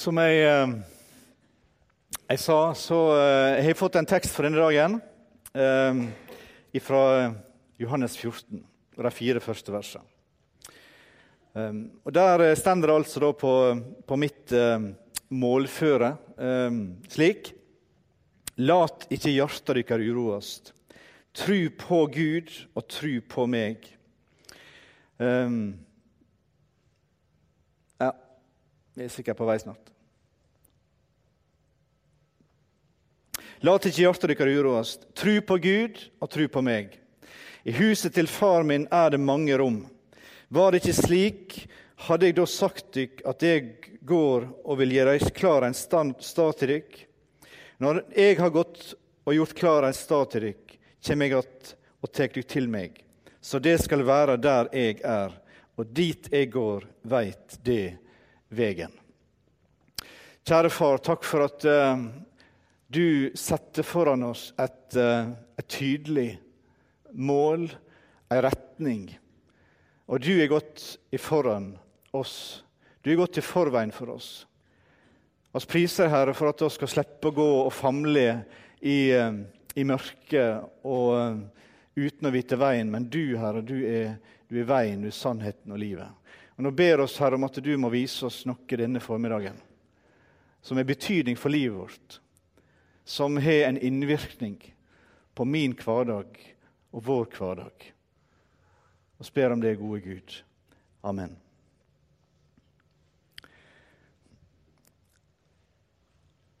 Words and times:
Som 0.00 0.16
jeg, 0.16 0.38
eh, 0.48 0.70
jeg 2.30 2.40
sa, 2.40 2.54
så 2.72 2.98
eh, 3.18 3.48
jeg 3.58 3.64
har 3.66 3.66
jeg 3.68 3.76
fått 3.76 3.98
en 4.00 4.06
tekst 4.08 4.32
for 4.32 4.46
denne 4.46 4.56
dagen 4.56 4.94
eh, 5.52 5.98
fra 6.80 7.02
Johannes 7.76 8.14
14, 8.16 8.62
og 8.96 9.02
de 9.04 9.10
fire 9.12 9.42
første 9.44 9.74
versene. 9.74 10.06
Og 12.06 12.14
Der 12.14 12.54
står 12.56 12.80
det 12.86 12.94
altså 12.94 13.32
på, 13.34 13.52
på, 14.06 14.16
mitt 14.22 14.52
målføre 15.34 16.12
slik 17.10 17.50
Lat 18.62 19.08
ikke 19.10 19.34
hjertet 19.34 19.82
deres 19.82 20.06
uroast. 20.06 20.72
Tru 21.34 21.68
på 21.74 22.04
Gud 22.14 22.54
og 22.72 22.86
tru 22.86 23.18
på 23.20 23.48
meg 23.50 23.90
ja, 27.98 28.12
vi 28.94 29.04
er 29.04 29.12
sikkert 29.12 29.38
på 29.38 29.46
vei 29.48 29.58
snart. 29.62 29.90
Lat 33.60 33.86
ikke 33.86 34.06
hjertet 34.06 34.32
deres 34.32 34.56
uroast. 34.56 35.04
Tru 35.14 35.34
på 35.44 35.58
Gud 35.60 35.98
og 36.20 36.30
tru 36.32 36.46
på 36.48 36.62
meg. 36.64 36.94
I 37.68 37.74
huset 37.76 38.14
til 38.16 38.30
far 38.30 38.64
min 38.64 38.86
er 38.88 39.12
det 39.12 39.20
mange 39.20 39.56
rom. 39.60 39.82
Var 40.48 40.72
det 40.72 40.80
ikke 40.80 40.96
slik, 40.96 41.58
hadde 42.08 42.30
jeg 42.30 42.38
da 42.38 42.46
sagt 42.48 42.88
dykk 42.96 43.20
at 43.28 43.44
jeg 43.44 43.66
går 44.08 44.48
og 44.64 44.80
vil 44.80 44.96
gjøre 44.96 45.18
klar 45.36 45.66
en 45.66 45.76
stad 45.76 46.16
til 46.58 46.72
dykk. 46.72 46.96
Når 47.84 48.02
jeg 48.16 48.38
har 48.40 48.54
gått 48.54 48.94
og 49.28 49.36
gjort 49.36 49.54
klar 49.56 49.86
en 49.86 49.96
stad 49.96 50.32
til 50.32 50.48
dykk, 50.48 50.78
kommer 51.06 51.26
jeg 51.26 51.38
att 51.38 51.76
og 52.00 52.12
tar 52.12 52.32
dykk 52.32 52.48
til 52.48 52.68
meg. 52.68 52.96
Så 53.40 53.58
det 53.60 53.78
skal 53.80 54.04
være 54.04 54.36
der 54.40 54.68
jeg 54.72 55.00
er, 55.04 55.32
og 55.76 55.86
dit 55.96 56.28
jeg 56.32 56.50
går, 56.52 56.84
veit 57.04 57.58
det 57.64 57.96
vegen. 58.50 58.92
Kjære 60.46 60.70
far, 60.72 60.98
takk 61.04 61.26
for 61.26 61.44
at 61.46 61.64
uh, 61.68 62.00
du 62.90 63.30
setter 63.38 63.86
foran 63.86 64.24
oss 64.26 64.48
et, 64.58 64.96
uh, 64.98 65.30
et 65.60 65.68
tydelig 65.70 66.30
mål, 67.12 67.68
en 68.30 68.42
retning. 68.46 69.04
Og 70.10 70.22
du 70.24 70.32
er 70.40 70.50
gått 70.50 70.96
i 71.12 71.20
foran 71.20 71.74
oss. 72.16 72.64
Du 73.04 73.12
er 73.12 73.20
gått 73.20 73.38
i 73.38 73.44
forveien 73.44 73.92
for 73.94 74.16
oss. 74.16 74.30
Vi 75.54 75.62
priser 75.70 76.10
Herre 76.10 76.34
for 76.34 76.50
at 76.50 76.62
vi 76.62 76.70
skal 76.72 76.90
slippe 76.90 77.30
å 77.30 77.36
gå 77.36 77.48
og 77.66 77.72
famle 77.74 78.26
i, 78.80 79.12
uh, 79.14 79.38
i 79.76 79.86
mørket 79.86 80.86
og 80.88 81.46
uten 81.94 82.26
å 82.26 82.34
vite 82.34 82.58
veien. 82.58 82.90
Men 82.90 83.06
du, 83.12 83.36
Herre, 83.38 83.62
du 83.62 83.76
er, 83.86 84.16
du 84.50 84.58
er 84.64 84.70
veien, 84.72 85.04
du 85.04 85.12
er 85.12 85.20
sannheten 85.20 85.76
og 85.76 85.82
livet. 85.82 86.19
Og 86.60 86.64
Nå 86.66 86.74
ber 86.76 87.00
oss 87.00 87.14
Herre 87.16 87.38
om 87.40 87.46
at 87.46 87.56
du 87.64 87.70
må 87.80 87.88
vise 87.88 88.26
oss 88.28 88.42
noe 88.44 88.76
denne 88.76 89.00
formiddagen 89.00 89.56
som 90.60 90.76
har 90.76 90.84
betydning 90.84 91.38
for 91.40 91.48
livet 91.48 91.72
vårt 91.72 92.18
som 93.08 93.38
har 93.40 93.64
en 93.70 93.78
innvirkning 93.80 94.74
på 95.34 95.46
min 95.48 95.72
hverdag 95.72 96.36
og 96.92 97.06
vår 97.06 97.30
hverdag. 97.32 97.86
Og 99.16 99.24
spør 99.24 99.56
om 99.56 99.64
det, 99.64 99.78
gode 99.80 100.02
Gud. 100.04 100.36
Amen. 101.02 101.32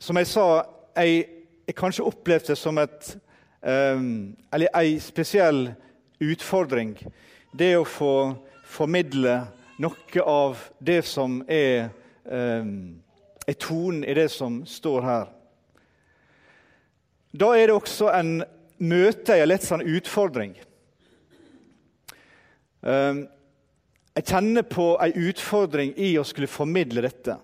Som 0.00 0.16
jeg 0.16 0.32
sa, 0.32 0.48
jeg, 0.96 1.28
jeg 1.68 1.76
kanskje 1.76 2.08
opplevde 2.08 2.54
det 2.54 2.58
som 2.58 2.80
et 2.80 3.14
um, 3.60 4.32
Eller 4.48 4.72
ei 4.80 4.96
spesiell 4.96 5.74
utfordring. 6.24 6.96
Det 7.52 7.74
å 7.76 7.84
få 7.84 8.14
formidle 8.64 9.42
noe 9.80 10.22
av 10.26 10.60
det 10.78 11.00
som 11.08 11.40
er, 11.48 11.88
um, 12.24 13.00
er 13.46 13.56
tonen 13.60 14.04
i 14.04 14.14
det 14.16 14.28
som 14.32 14.60
står 14.68 15.06
her. 15.06 15.28
Da 17.30 17.52
er 17.56 17.70
det 17.70 17.76
også 17.78 18.10
en 18.12 18.40
møte, 18.82 19.36
en 19.36 19.48
litt 19.48 19.64
sånn 19.64 19.84
utfordring. 19.86 20.56
Ehm, 22.80 23.20
jeg 24.16 24.26
kjenner 24.26 24.66
på 24.66 24.86
en 25.04 25.28
utfordring 25.28 25.92
i 26.00 26.14
å 26.18 26.24
skulle 26.26 26.50
formidle 26.50 27.04
dette. 27.04 27.36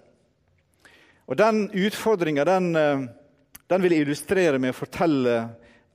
Og 1.27 1.37
Den 1.39 1.69
utfordringa 1.71 2.45
den, 2.45 2.77
eh, 2.77 3.07
den, 3.69 3.83
vil 3.83 3.93
jeg 3.93 4.07
illustrere 4.07 4.59
med 4.59 4.75
å 4.75 4.81
fortelle 4.81 5.37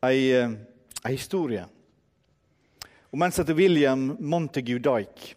en, 0.02 0.58
ei 1.04 1.12
historie 1.12 1.66
om 3.12 3.22
en 3.22 3.32
som 3.32 3.44
heter 3.44 3.58
William 3.58 4.16
Montague 4.20 4.80
Dyke. 4.80 5.36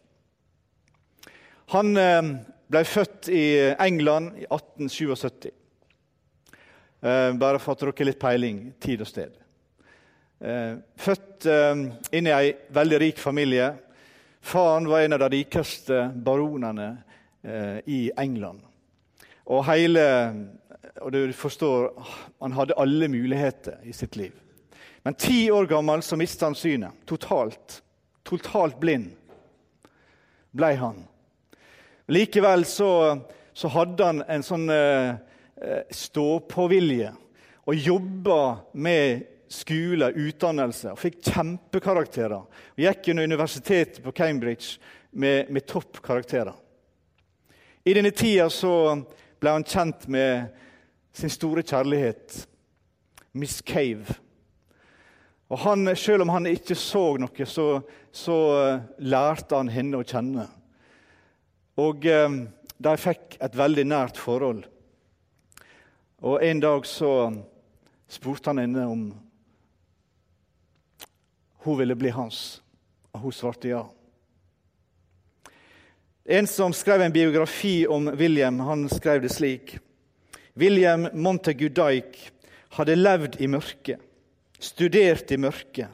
Han 1.74 1.96
eh, 1.98 2.22
ble 2.70 2.80
født 2.86 3.28
i 3.34 3.44
England 3.82 4.36
i 4.38 4.44
1877. 4.46 5.48
Eh, 7.02 7.30
bare 7.34 7.58
for 7.58 7.74
at 7.74 7.80
dere 7.82 7.94
har 7.98 8.06
litt 8.06 8.20
peiling 8.22 8.58
tid 8.78 9.00
og 9.02 9.08
sted. 9.10 9.32
Eh, 10.38 10.76
født 10.94 11.48
inn 12.14 12.28
i 12.30 12.34
ei 12.34 12.52
veldig 12.76 13.00
rik 13.02 13.18
familie. 13.18 13.72
Faren 14.38 14.86
var 14.86 15.02
en 15.02 15.16
av 15.16 15.24
de 15.24 15.30
rikeste 15.34 15.98
baronene 16.14 16.86
i 17.90 18.06
England. 18.16 18.62
Og 19.52 19.66
hele 19.66 20.04
og 21.02 21.10
du 21.12 21.32
forstår, 21.36 21.90
Han 22.40 22.52
hadde 22.52 22.78
alle 22.78 23.08
muligheter 23.08 23.82
i 23.82 23.92
sitt 23.92 24.16
liv. 24.16 24.32
Men 25.02 25.14
ti 25.14 25.50
år 25.50 25.66
gammel 25.66 26.02
så 26.02 26.16
mista 26.16 26.46
han 26.46 26.54
synet. 26.54 26.92
Totalt. 27.04 27.82
Totalt 28.24 28.78
blind 28.80 29.10
ble 30.56 30.70
han. 30.80 31.02
Likevel 32.08 32.64
så, 32.68 32.90
så 33.52 33.70
hadde 33.72 34.10
han 34.10 34.24
en 34.28 34.44
sånn 34.44 34.68
eh, 34.72 35.14
Eh, 35.64 35.82
stå-på-vilje 35.90 37.12
og 37.64 37.74
jobba 37.74 38.38
med 38.74 39.22
skole, 39.48 40.08
utdannelse, 40.10 40.90
og 40.92 40.98
fikk 40.98 41.20
kjempekarakterer. 41.28 42.42
Og 42.74 42.82
gikk 42.82 43.12
under 43.12 43.28
universitetet 43.30 44.02
på 44.02 44.12
Cambridge 44.12 44.80
med, 45.12 45.52
med 45.54 45.64
toppkarakterer. 45.70 46.52
I 47.84 47.94
denne 47.94 48.10
tida 48.10 48.48
så 48.50 48.74
ble 49.38 49.54
han 49.54 49.64
kjent 49.68 50.08
med 50.10 50.50
sin 51.14 51.30
store 51.30 51.62
kjærlighet, 51.62 52.42
Miss 53.38 53.62
Cave. 53.62 54.18
Og 55.48 55.62
han, 55.62 55.94
Selv 55.96 56.26
om 56.26 56.34
han 56.34 56.50
ikke 56.50 56.74
så 56.74 57.14
noe, 57.22 57.46
så, 57.46 57.68
så 58.10 58.38
uh, 58.58 58.84
lærte 58.98 59.54
han 59.54 59.70
henne 59.70 60.02
å 60.02 60.08
kjenne. 60.08 60.48
Og 61.80 62.06
uh, 62.06 62.36
de 62.78 62.94
fikk 63.00 63.38
et 63.42 63.56
veldig 63.56 63.84
nært 63.88 64.20
forhold. 64.20 64.64
Og 66.24 66.42
En 66.42 66.60
dag 66.60 66.86
så 66.86 67.10
spurte 68.08 68.50
han 68.50 68.62
henne 68.62 68.86
om 68.88 69.04
hun 71.64 71.78
ville 71.78 71.96
bli 71.96 72.12
hans, 72.12 72.60
og 73.12 73.24
hun 73.24 73.32
svarte 73.32 73.70
ja. 73.70 73.82
En 76.24 76.46
som 76.48 76.72
skrev 76.76 77.02
en 77.04 77.12
biografi 77.12 77.86
om 77.88 78.08
William, 78.16 78.60
han 78.60 78.86
skrev 78.88 79.22
det 79.24 79.32
slik. 79.32 79.78
William 80.56 81.08
Montague 81.12 81.68
Dyke 81.68 82.30
hadde 82.76 82.96
levd 82.96 83.40
i 83.40 83.48
mørket, 83.48 84.00
studert 84.60 85.32
i 85.32 85.40
mørket, 85.40 85.88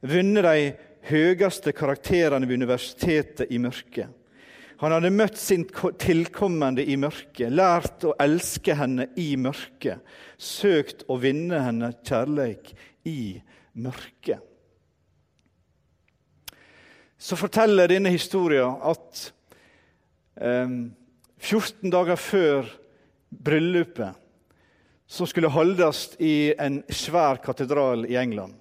vunnet 0.00 0.44
de 0.44 0.66
høyeste 1.08 1.72
karakterene 1.76 2.48
ved 2.48 2.60
universitetet 2.60 3.52
i 3.52 3.60
mørket 3.62 4.25
han 4.80 4.92
hadde 4.92 5.12
møtt 5.14 5.38
sin 5.40 5.64
tilkommende 6.00 6.84
i 6.84 6.98
mørket, 7.00 7.48
lært 7.52 8.04
å 8.04 8.12
elske 8.20 8.74
henne 8.76 9.08
i 9.16 9.30
mørket, 9.40 10.02
søkt 10.36 11.06
å 11.08 11.16
vinne 11.20 11.62
henne 11.64 11.94
kjærleik 12.04 12.74
i 13.08 13.38
mørket. 13.80 14.42
Så 17.16 17.38
forteller 17.40 17.88
denne 17.88 18.12
historien 18.12 18.76
at 18.84 19.22
eh, 20.36 20.76
14 21.40 21.92
dager 21.92 22.20
før 22.20 22.68
bryllupet, 23.32 24.12
som 25.08 25.28
skulle 25.30 25.52
holdes 25.54 26.10
i 26.20 26.52
en 26.60 26.82
svær 26.92 27.40
katedral 27.40 28.04
i 28.10 28.18
England, 28.20 28.52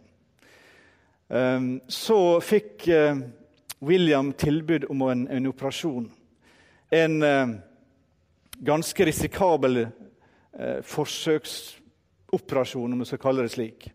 eh, 1.27 1.68
så 1.91 2.21
fikk 2.39 2.88
eh, 2.88 3.25
William 3.85 4.33
tilbud 4.33 4.83
om 4.89 5.01
en, 5.01 5.27
en 5.27 5.47
operasjon. 5.47 6.11
En 6.89 7.23
eh, 7.23 7.47
ganske 8.57 9.05
risikabel 9.05 9.77
eh, 9.85 10.81
forsøksoperasjon, 10.81 12.93
om 12.93 12.99
vi 12.99 13.05
skal 13.05 13.19
kalle 13.21 13.41
det 13.45 13.51
slik. 13.53 13.91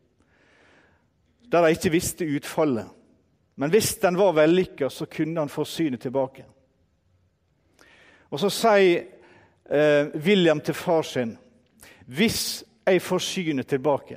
Der 1.51 1.67
de 1.67 1.71
ikke 1.75 1.93
visste 1.93 2.25
utfallet. 2.25 2.87
Men 3.61 3.71
hvis 3.71 3.97
den 4.01 4.19
var 4.19 4.33
vellykka, 4.33 4.89
så 4.89 5.07
kunne 5.07 5.41
han 5.41 5.49
få 5.49 5.65
synet 5.65 6.01
tilbake. 6.01 6.45
Og 8.31 8.41
Så 8.41 8.49
sier 8.55 9.05
eh, 9.71 10.07
William 10.15 10.61
til 10.61 10.75
far 10.75 11.03
sin 11.03 11.37
hvis 12.11 12.65
jeg 12.87 13.03
får 13.03 13.19
synet 13.19 13.69
tilbake, 13.71 14.17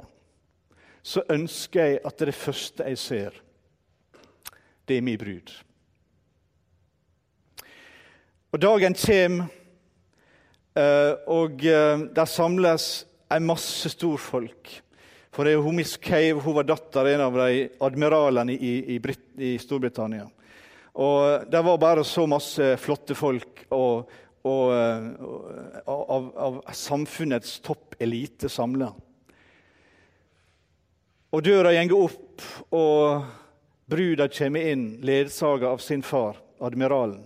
så 1.04 1.22
ønsker 1.30 1.86
jeg 1.86 2.00
at 2.06 2.20
det, 2.20 2.34
første 2.34 2.86
jeg 2.88 2.98
ser, 2.98 3.36
det 4.88 4.98
er 4.98 5.06
min 5.06 5.20
brud. 5.20 5.52
Og 8.54 8.62
dagen 8.62 8.94
kommer, 8.94 9.50
Eh, 10.74 11.14
og 11.30 11.62
eh, 11.70 12.06
der 12.16 12.30
samles 12.30 13.06
en 13.34 13.46
masse 13.46 13.92
storfolk. 13.94 14.72
For 15.34 15.46
det 15.46 15.56
er 15.56 15.62
hun 15.66 15.78
Miss 15.78 15.98
Cave 16.02 16.42
hun 16.42 16.58
var 16.58 16.66
datter 16.66 17.12
en 17.12 17.26
av 17.28 17.38
de 17.38 17.68
admiralene 17.82 18.56
i, 18.58 18.74
i, 18.96 19.00
i 19.38 19.54
Storbritannia. 19.62 20.26
Og 20.94 21.46
Det 21.50 21.62
var 21.66 21.80
bare 21.82 22.04
så 22.06 22.26
masse 22.30 22.76
flotte 22.78 23.18
folk 23.18 23.64
og, 23.74 24.12
og, 24.46 24.74
og 25.90 25.96
av, 26.14 26.28
av, 26.38 26.60
samfunnets 26.78 27.56
toppelite 27.66 28.50
samla. 28.50 28.92
Og 31.34 31.42
døra 31.42 31.74
går 31.74 32.06
opp, 32.12 32.46
og 32.78 33.26
bruda 33.86 34.28
kommer 34.28 34.72
inn, 34.72 34.98
ledsaga 35.02 35.68
av 35.68 35.78
sin 35.78 36.04
far, 36.04 36.38
admiralen. 36.60 37.24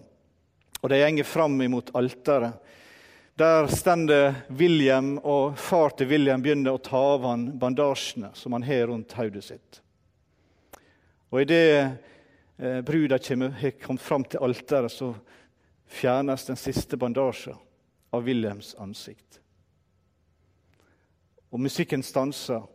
Og 0.81 0.89
de 0.89 1.01
går 1.17 1.23
fram 1.23 1.61
imot 1.61 1.89
alteret. 1.95 2.53
Der 3.37 3.67
stender 3.67 4.35
William, 4.49 5.17
og 5.17 5.57
far 5.61 5.93
til 5.93 6.09
William 6.09 6.41
begynner 6.41 6.73
å 6.73 6.81
ta 6.81 6.97
av 7.13 7.25
han 7.27 7.51
bandasjene 7.59 8.31
som 8.33 8.55
han 8.57 8.65
har 8.65 8.87
rundt 8.89 9.13
hodet 9.13 9.43
sitt. 9.45 9.81
Og 11.29 11.43
Idet 11.43 11.99
eh, 12.57 12.81
bruda 12.81 13.19
har 13.19 13.75
kommet 13.83 14.01
fram 14.01 14.25
til 14.25 14.41
alteret, 14.41 14.91
så 14.91 15.13
fjernes 15.85 16.47
den 16.49 16.57
siste 16.57 16.97
bandasjen 16.97 17.59
av 18.09 18.25
Williams 18.25 18.73
ansikt. 18.79 19.39
Og 21.53 21.61
musikken 21.61 22.03
stanser, 22.03 22.65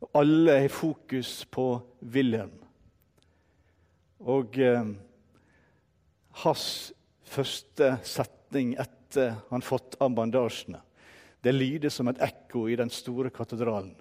og 0.00 0.16
alle 0.16 0.62
har 0.62 0.72
fokus 0.72 1.44
på 1.50 1.74
William. 2.00 2.52
Og 4.20 4.58
eh, 4.60 4.92
hans 6.44 6.66
første 7.24 7.94
setning 8.04 8.74
etter 8.80 9.36
han 9.48 9.64
fått 9.64 9.96
av 10.02 10.12
bandasjene, 10.14 10.80
det 11.40 11.54
lyder 11.56 11.92
som 11.92 12.10
et 12.10 12.20
ekko 12.20 12.66
i 12.68 12.76
den 12.76 12.92
store 12.92 13.30
katedralen, 13.32 13.94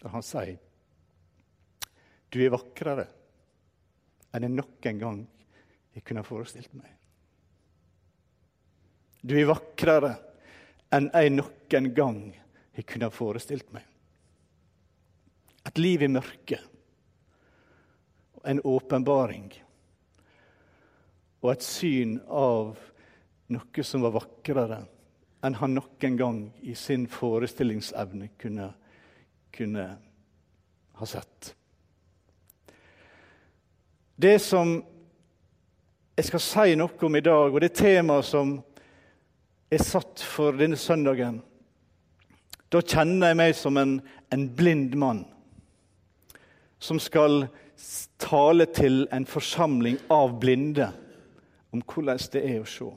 der 0.00 0.14
han 0.14 0.24
sier 0.24 0.56
Du 2.32 2.40
er 2.40 2.54
vakrere 2.54 3.04
enn 4.34 4.46
jeg 4.46 4.54
noen 4.56 5.00
gang 5.00 5.20
jeg 5.96 6.04
kunne 6.04 6.24
forestilt 6.26 6.72
meg. 6.76 6.88
Du 9.20 9.36
er 9.36 9.48
vakrere 9.48 10.14
enn 10.94 11.08
jeg 11.12 11.32
noen 11.34 11.92
gang 11.96 12.18
jeg 12.76 12.86
kunne 12.88 13.10
forestilt 13.12 13.70
meg. 13.74 13.84
Et 15.66 15.80
liv 15.80 16.04
i 16.04 16.10
mørket, 16.12 16.62
en 18.46 18.60
åpenbaring 18.64 19.50
og 21.42 21.52
et 21.52 21.64
syn 21.66 22.16
av 22.26 22.76
noe 23.52 23.84
som 23.86 24.02
var 24.06 24.14
vakrere 24.16 24.80
enn 25.46 25.58
han 25.60 25.76
noen 25.76 26.18
gang 26.18 26.40
i 26.66 26.74
sin 26.74 27.06
forestillingsevne 27.10 28.32
kunne, 28.40 28.70
kunne 29.54 29.86
ha 30.98 31.06
sett. 31.06 31.52
Det 34.16 34.38
som 34.42 34.78
jeg 36.16 36.28
skal 36.30 36.42
si 36.42 36.74
noe 36.80 37.04
om 37.04 37.18
i 37.18 37.22
dag, 37.22 37.52
og 37.52 37.60
det 37.60 37.74
temaet 37.76 38.24
som 38.24 38.56
er 39.70 39.82
satt 39.84 40.22
for 40.24 40.56
denne 40.56 40.78
søndagen, 40.80 41.42
da 42.72 42.80
kjenner 42.80 43.30
jeg 43.30 43.38
meg 43.38 43.54
som 43.54 43.76
en, 43.78 43.98
en 44.32 44.46
blind 44.56 44.96
mann 44.98 45.22
som 46.82 46.98
skal 47.00 47.44
tale 48.18 48.66
til 48.72 49.04
en 49.12 49.26
forsamling 49.28 49.98
av 50.10 50.38
blinde 50.40 50.88
om 51.72 51.82
hvordan 51.82 52.22
det 52.32 52.44
er 52.44 52.62
å 52.62 52.70
se. 52.70 52.88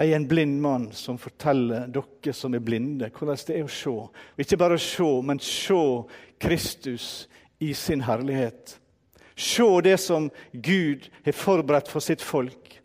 Jeg 0.00 0.14
er 0.14 0.16
en 0.16 0.28
blind 0.28 0.62
mann 0.64 0.86
som 0.96 1.18
forteller 1.20 1.90
dere 1.92 2.32
som 2.32 2.54
er 2.56 2.62
blinde, 2.64 3.10
hvordan 3.12 3.42
det 3.50 3.58
er 3.58 3.66
å 3.66 3.72
se. 3.72 3.92
Og 3.92 4.40
ikke 4.40 4.56
bare 4.56 4.78
å 4.78 4.80
se, 4.80 5.08
men 5.28 5.42
se 5.44 5.80
Kristus 6.40 7.08
i 7.60 7.74
sin 7.76 8.00
herlighet. 8.06 8.78
Se 9.36 9.68
det 9.84 9.98
som 10.00 10.30
Gud 10.52 11.10
har 11.24 11.36
forberedt 11.36 11.92
for 11.92 12.00
sitt 12.00 12.24
folk. 12.24 12.80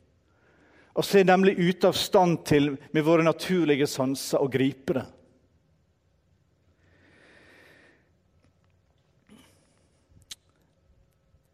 Og 0.96 1.08
så 1.08 1.22
er 1.22 1.28
nemlig 1.28 1.56
ute 1.60 1.88
av 1.88 1.96
stand 1.96 2.44
til 2.48 2.74
med 2.92 3.04
våre 3.04 3.24
naturlige 3.24 3.88
sanser 3.88 4.44
å 4.44 4.52
gripe 4.52 5.00
det. 5.00 5.06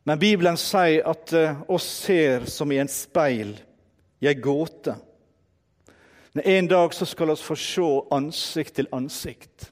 Men 0.04 0.20
Bibelen 0.20 0.58
sier 0.58 1.06
at 1.10 1.34
eh, 1.38 1.62
oss 1.70 1.86
ser 2.06 2.48
som 2.50 2.72
i 2.72 2.80
en 2.82 2.90
speil, 2.90 3.54
i 4.22 4.30
ei 4.30 4.38
gåte. 4.38 4.96
Men 6.34 6.48
en 6.48 6.70
dag 6.72 6.94
så 6.94 7.06
skal 7.06 7.34
oss 7.34 7.44
få 7.46 7.58
se 7.60 7.90
ansikt 8.16 8.80
til 8.80 8.90
ansikt. 8.96 9.70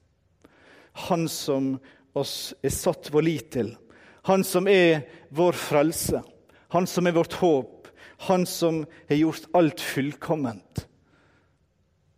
Han 1.09 1.27
som 1.31 1.77
oss 2.17 2.53
er 2.61 2.73
satt 2.73 3.09
vår 3.13 3.25
lit 3.25 3.51
til. 3.55 3.73
Han 4.29 4.43
som 4.45 4.67
er 4.69 5.07
vår 5.33 5.57
frelse. 5.57 6.21
Han 6.75 6.85
som 6.89 7.07
er 7.07 7.15
vårt 7.17 7.39
håp. 7.41 7.87
Han 8.29 8.45
som 8.45 8.83
har 9.09 9.21
gjort 9.21 9.47
alt 9.55 9.81
fullkomment. 9.81 10.85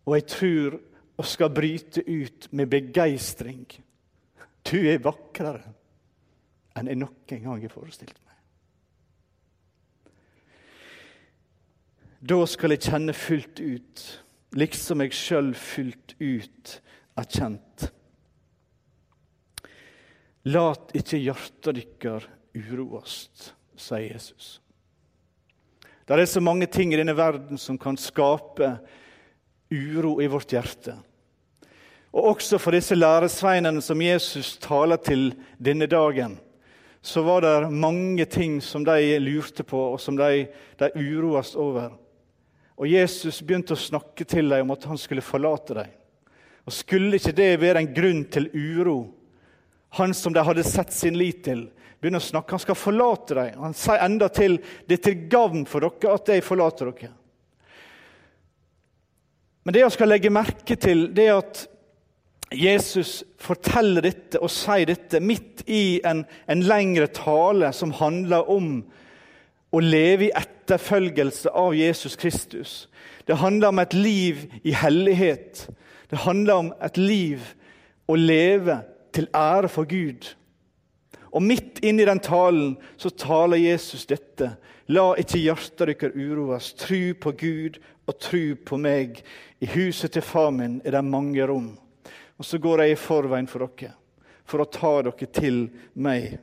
Og 0.04 0.18
jeg 0.18 0.26
tror 0.34 0.80
vi 1.22 1.28
skal 1.30 1.52
bryte 1.54 2.02
ut 2.02 2.48
med 2.50 2.68
begeistring. 2.72 3.62
Du 4.66 4.80
er 4.90 5.00
vakrere 5.04 5.70
enn 6.76 6.90
jeg 6.90 7.00
noen 7.00 7.42
gang 7.44 7.62
har 7.64 7.72
forestilt 7.72 8.16
meg. 8.16 8.32
Da 12.22 12.38
skal 12.46 12.70
jeg 12.70 12.84
kjenne 12.86 13.14
fullt 13.18 13.58
ut, 13.58 14.02
liksom 14.54 15.02
jeg 15.02 15.16
sjøl 15.16 15.50
fullt 15.58 16.14
ut 16.20 16.74
er 17.18 17.26
kjent. 17.26 17.88
Lat 20.54 20.94
ikke 20.98 21.18
hjarta 21.22 21.74
deres 21.74 22.28
uroast, 22.54 23.52
sier 23.78 24.12
Jesus. 24.12 24.60
Det 26.06 26.18
er 26.18 26.26
så 26.26 26.42
mange 26.42 26.66
ting 26.66 26.92
i 26.92 26.98
denne 26.98 27.14
verden 27.16 27.58
som 27.58 27.78
kan 27.80 27.96
skape 27.98 28.74
uro 29.72 30.18
i 30.20 30.28
vårt 30.30 30.52
hjerte. 30.52 30.96
Og 32.12 32.34
også 32.34 32.58
for 32.60 32.76
disse 32.76 32.94
læresveinene 32.94 33.80
som 33.82 34.02
Jesus 34.02 34.56
taler 34.60 35.00
til 35.00 35.30
denne 35.58 35.88
dagen 35.90 36.36
så 37.02 37.22
var 37.22 37.40
det 37.42 37.70
mange 37.70 38.24
ting 38.24 38.60
som 38.60 38.84
de 38.84 39.18
lurte 39.18 39.64
på, 39.66 39.78
og 39.92 40.00
som 40.00 40.16
de, 40.16 40.46
de 40.78 40.90
uroes 40.94 41.56
over. 41.58 41.90
Og 42.78 42.86
Jesus 42.86 43.40
begynte 43.42 43.74
å 43.74 43.80
snakke 43.80 44.24
til 44.24 44.48
dem 44.48 44.68
om 44.68 44.74
at 44.76 44.86
han 44.86 45.00
skulle 45.00 45.24
forlate 45.24 45.74
dem. 45.80 45.90
Og 46.62 46.74
Skulle 46.74 47.18
ikke 47.18 47.34
det 47.34 47.50
være 47.58 47.82
en 47.82 47.90
grunn 47.94 48.22
til 48.30 48.46
uro? 48.54 49.00
Han 49.98 50.14
som 50.14 50.32
de 50.32 50.44
hadde 50.46 50.64
sett 50.64 50.94
sin 50.94 51.18
lit 51.18 51.42
til, 51.44 51.66
begynner 52.00 52.22
å 52.22 52.28
snakke. 52.28 52.54
Han 52.54 52.62
skal 52.62 52.78
forlate 52.78 53.34
dem. 53.36 53.58
Han 53.66 53.74
sier 53.76 54.06
enda 54.06 54.30
til 54.30 54.60
det 54.86 55.00
er 55.00 55.02
til 55.08 55.26
gavn 55.32 55.66
for 55.68 55.82
dere 55.82 56.14
at 56.14 56.32
jeg 56.32 56.46
forlater 56.46 56.92
dere. 56.92 57.10
Men 59.62 59.74
det 59.74 59.82
jeg 59.82 59.94
skal 59.94 60.10
legge 60.10 60.32
merke 60.34 60.78
til, 60.78 61.08
det 61.14 61.26
er 61.28 61.42
at 61.42 61.66
Jesus 62.54 63.22
forteller 63.40 64.04
dette 64.04 64.40
og 64.42 64.50
sier 64.52 64.88
dette 64.88 65.20
midt 65.22 65.62
i 65.70 66.00
en, 66.06 66.24
en 66.50 66.64
lengre 66.66 67.08
tale 67.14 67.72
som 67.76 67.94
handler 67.96 68.48
om 68.50 68.82
å 69.72 69.80
leve 69.80 70.28
i 70.28 70.34
etterfølgelse 70.36 71.52
av 71.56 71.74
Jesus 71.76 72.16
Kristus. 72.20 72.74
Det 73.26 73.38
handler 73.40 73.72
om 73.72 73.80
et 73.82 73.94
liv 73.94 74.44
i 74.62 74.74
hellighet. 74.76 75.66
Det 76.10 76.24
handler 76.26 76.54
om 76.54 76.72
et 76.82 76.98
liv 77.00 77.52
å 78.10 78.18
leve 78.18 78.82
til 79.14 79.28
ære 79.36 79.70
for 79.72 79.88
Gud. 79.88 80.26
Og 81.32 81.42
midt 81.42 81.80
inni 81.82 82.04
den 82.04 82.20
talen 82.20 82.74
så 83.00 83.10
taler 83.16 83.56
Jesus 83.56 84.04
dette. 84.06 84.52
La 84.92 85.12
ikke 85.16 85.40
hjertet 85.40 85.86
deres 85.88 86.16
uroes. 86.16 86.72
Tru 86.76 87.14
på 87.16 87.32
Gud 87.40 87.78
og 88.06 88.18
tru 88.20 88.54
på 88.66 88.76
meg. 88.76 89.22
I 89.62 89.70
huset 89.72 90.12
til 90.12 90.26
far 90.26 90.50
min 90.52 90.80
er 90.84 90.98
det 90.98 91.04
mange 91.06 91.46
rom. 91.48 91.70
Og 92.42 92.46
så 92.46 92.58
går 92.58 92.80
jeg 92.82 92.96
i 92.96 92.98
forveien 92.98 93.46
for 93.46 93.62
dere, 93.62 93.92
for 94.42 94.64
å 94.64 94.66
ta 94.66 94.88
dere 95.06 95.26
til 95.30 95.60
meg. 95.94 96.40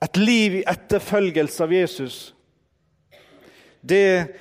Et 0.00 0.16
liv 0.16 0.56
i 0.62 0.62
etterfølgelse 0.64 1.66
av 1.66 1.74
Jesus, 1.76 2.16
det 3.84 4.32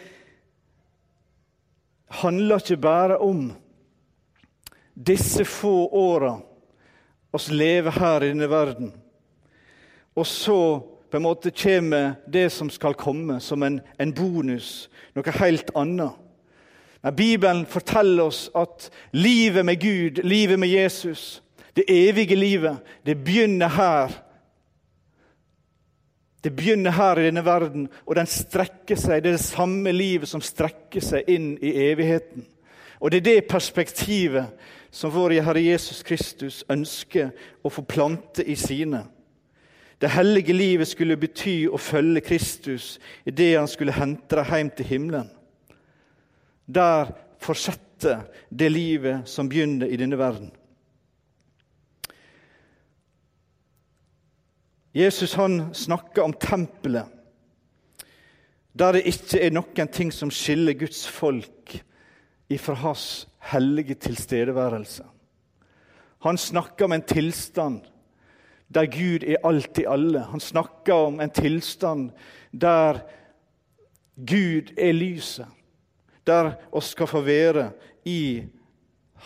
handler 2.23 2.63
ikke 2.63 2.79
bare 2.79 3.19
om 3.19 3.43
disse 4.95 5.43
få 5.43 5.75
åra 5.91 6.37
oss 7.35 7.51
lever 7.51 7.99
her 7.99 8.23
i 8.23 8.31
denne 8.31 8.47
verden, 8.55 8.95
og 10.15 10.31
så 10.31 10.61
på 11.11 11.19
en 11.19 11.27
måte 11.27 11.51
kommer 11.51 12.13
det 12.23 12.47
som 12.55 12.71
skal 12.71 12.95
komme, 12.95 13.41
som 13.43 13.67
en, 13.67 13.81
en 13.99 14.15
bonus, 14.15 14.87
noe 15.11 15.39
helt 15.43 15.75
annet. 15.75 16.20
Men 17.01 17.15
Bibelen 17.15 17.65
forteller 17.65 18.23
oss 18.23 18.49
at 18.55 18.89
livet 19.11 19.65
med 19.65 19.79
Gud, 19.81 20.21
livet 20.23 20.59
med 20.59 20.69
Jesus, 20.69 21.43
det 21.75 21.83
evige 21.87 22.35
livet, 22.35 22.77
det 23.05 23.23
begynner 23.23 23.67
her. 23.67 24.11
Det 26.43 26.55
begynner 26.55 26.91
her 26.91 27.19
i 27.19 27.25
denne 27.25 27.45
verden, 27.45 27.89
og 28.05 28.15
den 28.15 28.27
strekker 28.27 28.97
seg. 28.97 29.23
Det 29.23 29.31
er 29.31 29.37
det 29.37 29.45
samme 29.45 29.91
livet 29.91 30.29
som 30.29 30.41
strekker 30.41 31.01
seg 31.01 31.29
inn 31.29 31.53
i 31.61 31.73
evigheten. 31.91 32.45
Og 32.99 33.11
det 33.11 33.21
er 33.21 33.27
det 33.29 33.49
perspektivet 33.49 34.51
som 34.91 35.13
vår 35.13 35.39
Herre 35.41 35.61
Jesus 35.63 36.03
Kristus 36.03 36.63
ønsker 36.69 37.31
å 37.63 37.69
få 37.69 37.81
plante 37.81 38.43
i 38.45 38.55
sine. 38.55 39.05
Det 40.01 40.09
hellige 40.09 40.53
livet 40.53 40.89
skulle 40.89 41.17
bety 41.17 41.67
å 41.69 41.77
følge 41.77 42.23
Kristus 42.25 42.95
idet 43.25 43.53
han 43.59 43.69
skulle 43.69 43.95
hente 43.95 44.37
deg 44.37 44.49
hjem 44.49 44.71
til 44.77 44.89
himmelen. 44.89 45.29
Der 46.71 47.11
fortsetter 47.41 48.23
det 48.49 48.71
livet 48.71 49.29
som 49.29 49.49
begynner 49.49 49.91
i 49.91 49.99
denne 49.99 50.19
verden. 50.19 50.51
Jesus 54.95 55.33
han 55.39 55.73
snakker 55.73 56.23
om 56.23 56.33
tempelet, 56.33 57.07
der 58.73 58.95
det 58.95 59.05
ikke 59.07 59.39
er 59.39 59.53
noen 59.55 59.91
ting 59.91 60.11
som 60.15 60.31
skiller 60.31 60.75
Guds 60.79 61.05
folk 61.07 61.77
ifra 62.51 62.75
hans 62.83 63.05
hellige 63.51 63.95
tilstedeværelse. 64.03 65.05
Han 66.21 66.37
snakker 66.37 66.85
om 66.85 66.95
en 66.95 67.07
tilstand 67.07 67.81
der 68.71 68.87
Gud 68.87 69.23
er 69.27 69.41
alt 69.47 69.79
i 69.81 69.87
alle. 69.87 70.21
Han 70.31 70.39
snakker 70.39 70.93
om 70.93 71.19
en 71.19 71.29
tilstand 71.29 72.11
der 72.51 73.01
Gud 74.15 74.71
er 74.77 74.93
lyset, 74.93 75.47
der 76.27 76.53
oss 76.71 76.91
skal 76.93 77.09
få 77.09 77.21
være 77.25 77.71
i 78.05 78.43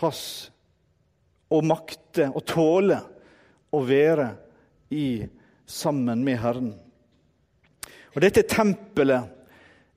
hans 0.00 0.50
og 1.52 1.64
makte 1.64 2.30
og 2.32 2.44
tåle 2.48 2.98
å 3.72 3.80
være 3.86 4.30
i 4.90 5.26
sammen 5.66 6.24
med 6.26 6.40
Herren. 6.42 6.74
Og 8.14 8.22
Dette 8.24 8.46
tempelet, 8.48 9.32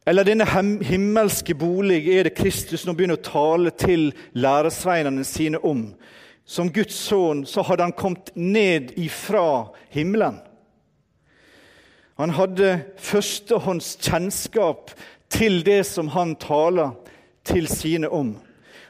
eller 0.09 0.25
denne 0.27 0.45
himmelske 0.83 1.55
bolig, 1.55 2.01
er 2.11 2.27
det 2.27 2.37
Kristus 2.37 2.85
nå 2.85 2.95
begynner 2.97 3.19
å 3.19 3.25
tale 3.29 3.71
til 3.77 4.09
læresveinene 4.33 5.23
sine 5.27 5.61
om 5.63 5.91
som 6.49 6.71
Guds 6.73 6.97
sønn 6.97 7.43
så 7.45 7.61
hadde 7.67 7.85
han 7.85 7.93
kommet 7.93 8.31
ned 8.33 8.95
ifra 8.97 9.69
himmelen. 9.93 10.39
Han 12.19 12.33
hadde 12.35 12.71
førstehånds 12.99 13.93
kjennskap 14.01 14.95
til 15.29 15.61
det 15.63 15.83
som 15.87 16.09
han 16.13 16.35
taler 16.35 16.95
til 17.45 17.67
sine 17.71 18.09
om. 18.09 18.33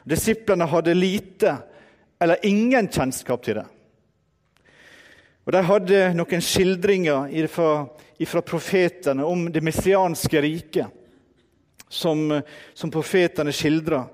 Disiplene 0.08 0.66
hadde 0.66 0.96
lite 0.96 1.56
eller 2.20 2.46
ingen 2.46 2.88
kjennskap 2.88 3.44
til 3.44 3.60
det. 3.60 3.66
Og 5.46 5.52
De 5.52 5.62
hadde 5.66 6.00
noen 6.14 6.42
skildringer 6.44 7.46
fra 7.50 8.42
profetene 8.46 9.24
om 9.26 9.48
det 9.52 9.62
messianske 9.64 10.42
riket, 10.44 10.86
som, 11.88 12.28
som 12.74 12.92
profetene 12.92 13.52
skildra. 13.52 14.04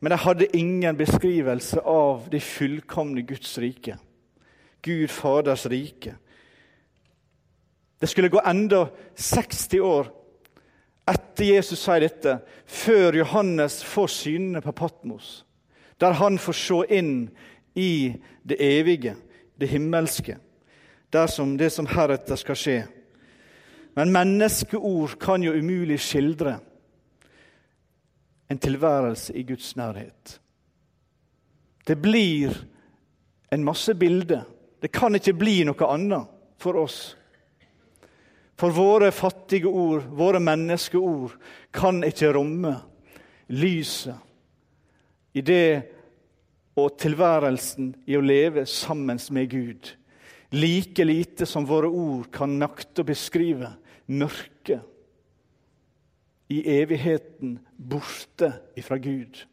Men 0.00 0.14
de 0.14 0.18
hadde 0.24 0.48
ingen 0.56 0.96
beskrivelse 0.96 1.82
av 1.84 2.24
det 2.32 2.40
fullkomne 2.42 3.22
Guds 3.28 3.58
rike. 3.60 3.98
Gud 4.82 5.10
Faders 5.12 5.66
rike. 5.68 6.14
Det 8.00 8.08
skulle 8.08 8.32
gå 8.32 8.40
enda 8.40 8.86
60 9.14 9.80
år 9.84 10.08
etter 11.10 11.44
Jesus 11.44 11.82
sier 11.84 12.04
dette, 12.04 12.38
før 12.66 13.18
Johannes 13.20 13.80
får 13.86 14.12
synene 14.14 14.62
på 14.64 14.74
Patmos, 14.76 15.44
der 16.00 16.16
han 16.20 16.38
får 16.40 16.56
se 16.56 16.80
inn 17.00 17.14
i 17.74 18.14
det 18.46 18.58
evige, 18.62 19.16
det 19.60 19.68
himmelske, 19.68 20.38
der 21.12 21.56
det 21.58 21.70
som 21.72 21.86
heretter 21.90 22.38
skal 22.38 22.56
skje. 22.56 22.78
Men 23.98 24.12
menneskeord 24.14 25.18
kan 25.20 25.42
jo 25.42 25.52
umulig 25.52 25.98
skildre 26.00 26.58
en 28.50 28.58
tilværelse 28.58 29.34
i 29.34 29.42
Guds 29.42 29.76
nærhet. 29.76 30.40
Det 31.86 31.96
blir 32.02 32.54
en 33.52 33.64
masse 33.64 33.94
bilder. 33.94 34.42
Det 34.82 34.92
kan 34.92 35.14
ikke 35.14 35.34
bli 35.38 35.62
noe 35.66 35.86
annet 35.86 36.30
for 36.58 36.78
oss. 36.78 37.16
For 38.60 38.74
våre 38.76 39.08
fattige 39.12 39.70
ord, 39.70 40.04
våre 40.12 40.40
menneskeord, 40.42 41.32
kan 41.72 42.02
ikke 42.04 42.32
romme 42.36 42.74
lyset 43.56 44.18
i 45.32 45.40
det 45.40 45.82
og 46.76 46.98
tilværelsen 47.00 47.94
i 48.10 48.18
å 48.18 48.24
leve 48.24 48.66
sammen 48.68 49.20
med 49.32 49.48
Gud. 49.48 49.96
Like 50.52 51.04
lite 51.06 51.46
som 51.48 51.64
våre 51.64 51.88
ord 51.88 52.28
kan 52.34 52.58
nakte 52.60 53.00
å 53.00 53.08
beskrive 53.08 53.72
mørket 54.10 54.84
i 56.50 56.60
evigheten 56.82 57.58
borte 57.78 58.52
ifra 58.76 58.98
Gud. 59.00 59.46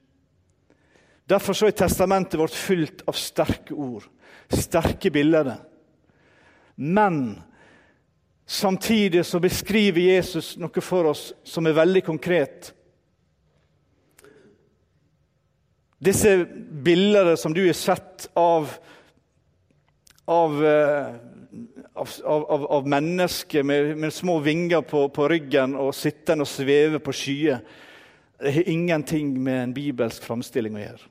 Derfor 1.30 1.54
så 1.56 1.68
er 1.70 1.78
testamentet 1.78 2.40
vårt 2.40 2.56
fullt 2.56 3.04
av 3.08 3.16
sterke 3.20 3.76
ord, 3.76 4.04
sterke 4.52 5.12
bilder. 5.14 5.54
Men 6.76 7.38
samtidig 8.48 9.26
så 9.28 9.42
beskriver 9.44 10.02
Jesus 10.02 10.56
noe 10.58 10.84
for 10.84 11.12
oss 11.12 11.30
som 11.44 11.68
er 11.68 11.78
veldig 11.78 12.04
konkret. 12.08 12.72
Disse 15.98 16.40
bildene 16.46 17.36
som 17.38 17.54
du 17.54 17.64
har 17.66 17.76
sett 17.76 18.30
av, 18.38 18.70
av 20.30 20.66
eh, 20.66 21.16
av, 21.98 22.46
av, 22.46 22.66
av 22.66 22.88
mennesker 22.88 23.64
med, 23.64 23.98
med, 23.98 24.14
små 24.14 24.40
vinger 24.40 24.82
på, 24.82 25.10
på, 25.10 25.28
ryggen 25.30 25.76
og 25.76 25.96
sittende 25.96 26.46
og 26.46 26.52
sveve 26.52 27.02
på 27.04 27.14
skyer, 27.16 27.62
det 28.38 28.54
har 28.54 28.70
ingenting 28.70 29.32
med 29.42 29.64
en 29.64 29.74
bibelsk 29.74 30.26
framstilling 30.28 30.78
å 30.78 30.84
gjøre. 30.84 31.08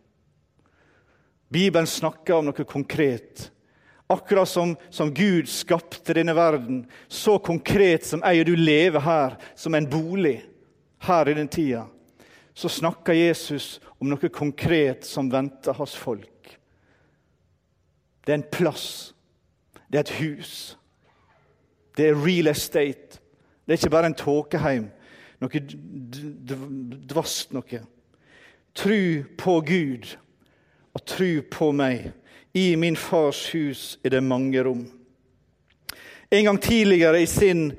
Bibelen 1.50 1.88
snakker 1.90 2.38
om 2.38 2.48
noe 2.48 2.66
konkret. 2.66 3.48
Akkurat 4.08 4.48
som, 4.48 4.76
som, 4.90 5.10
Gud 5.14 5.48
skapte 5.50 6.14
denne 6.14 6.34
verden, 6.36 6.84
så 7.08 7.38
konkret 7.42 8.06
som 8.06 8.22
jeg 8.22 8.44
og 8.44 8.46
du 8.46 8.54
lever 8.54 9.02
her, 9.02 9.34
som 9.58 9.74
en 9.74 9.88
bolig 9.90 10.38
her 11.08 11.28
i 11.28 11.34
den 11.34 11.50
tida, 11.50 11.88
så 12.54 12.70
snakker 12.70 13.18
Jesus 13.18 13.80
om 13.98 14.08
noe 14.12 14.30
konkret 14.32 15.04
som 15.04 15.28
venter 15.32 15.74
hans 15.76 15.96
folk. 15.98 16.54
Det 18.22 18.32
er 18.32 18.40
en 18.40 18.50
plass 18.54 19.16
det 19.88 19.98
er 19.98 20.00
et 20.00 20.36
hus. 20.36 20.78
Det 21.96 22.08
er 22.08 22.26
real 22.26 22.46
estate. 22.46 23.20
Det 23.66 23.72
er 23.72 23.78
ikke 23.78 23.90
bare 23.90 24.06
en 24.06 24.14
tåkeheim, 24.14 24.90
noe 25.40 25.60
dvast 27.10 27.54
noe. 27.54 27.80
Tru 28.76 29.24
på 29.38 29.60
Gud 29.66 30.12
og 30.94 31.04
tru 31.06 31.40
på 31.50 31.70
meg. 31.72 32.12
I 32.56 32.76
min 32.80 32.96
fars 32.96 33.42
hus 33.52 33.98
er 34.04 34.16
det 34.16 34.22
mange 34.24 34.62
rom. 34.64 34.86
En 36.32 36.44
gang 36.48 36.58
tidligere 36.62 37.20
i 37.22 37.26
sin 37.28 37.72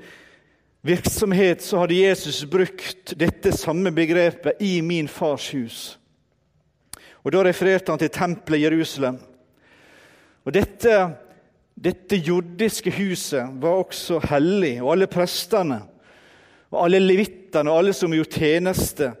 virksomhet 0.86 1.62
så 1.62 1.82
hadde 1.82 1.98
Jesus 1.98 2.44
brukt 2.46 3.16
dette 3.18 3.52
samme 3.52 3.90
begrepet 3.92 4.60
'i 4.60 4.80
min 4.80 5.08
fars 5.08 5.50
hus'. 5.54 5.98
Og 7.24 7.32
Da 7.32 7.42
refererte 7.42 7.92
han 7.92 7.98
til 7.98 8.08
tempelet 8.08 8.58
i 8.58 8.62
Jerusalem. 8.62 9.18
Og 10.44 10.54
Dette 10.54 11.16
dette 11.78 12.16
jordiske 12.16 12.90
huset 12.90 13.54
var 13.62 13.84
også 13.84 14.18
hellig, 14.32 14.78
og 14.82 14.92
alle 14.96 15.06
prestene 15.10 15.82
og 16.72 16.80
alle 16.84 17.00
levittene 17.00 17.70
og 17.70 17.78
alle 17.78 17.94
som 17.96 18.12
gjorde 18.12 18.40
tjeneste 18.40 19.12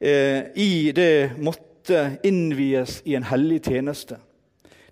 eh, 0.00 0.48
i 0.56 0.92
det, 0.96 1.36
måtte 1.38 2.16
innvies 2.26 3.02
i 3.06 3.14
en 3.14 3.26
hellig 3.28 3.60
tjeneste. 3.68 4.16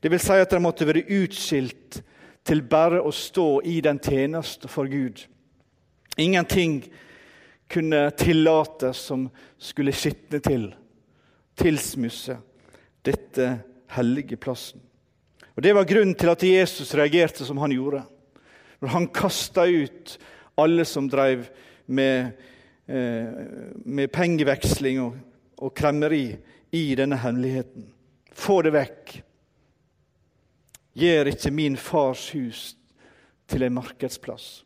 Det 0.04 0.10
vil 0.12 0.20
si 0.20 0.34
at 0.36 0.50
de 0.52 0.58
måtte 0.60 0.84
være 0.84 1.06
utskilt 1.16 2.02
til 2.44 2.58
bare 2.68 2.98
å 3.00 3.08
stå 3.08 3.62
i 3.64 3.78
den 3.80 3.96
tjeneste 4.04 4.68
for 4.68 4.84
Gud. 4.84 5.22
Ingenting 6.20 6.82
kunne 7.72 8.10
tillates 8.20 9.00
som 9.08 9.24
skulle 9.56 9.96
skitne 9.96 10.42
til, 10.44 10.68
tilsmusse 11.56 12.36
dette 13.00 13.48
hellige 13.96 14.36
plassen. 14.36 14.84
Og 15.56 15.64
Det 15.64 15.72
var 15.72 15.88
grunnen 15.88 16.14
til 16.20 16.34
at 16.34 16.48
Jesus 16.50 16.92
reagerte 16.92 17.48
som 17.48 17.64
han 17.64 17.72
gjorde. 17.72 18.04
Når 18.84 18.96
han 18.98 19.08
kasta 19.08 19.64
ut 19.64 20.18
alle 20.60 20.84
som 20.84 21.08
drev 21.08 21.48
med, 21.86 22.36
eh, 22.92 23.44
med 23.88 24.12
pengeveksling 24.12 25.00
og, 25.00 25.16
og 25.64 25.72
kremmeri 25.72 26.26
i 26.76 26.90
denne 26.94 27.16
hemmeligheten. 27.16 27.88
Få 28.36 28.60
det 28.60 28.76
vekk. 28.76 29.22
Gjør 30.94 31.32
ikke 31.32 31.50
min 31.50 31.76
fars 31.80 32.28
hus 32.34 32.74
til 33.50 33.66
en 33.66 33.74
markedsplass. 33.80 34.62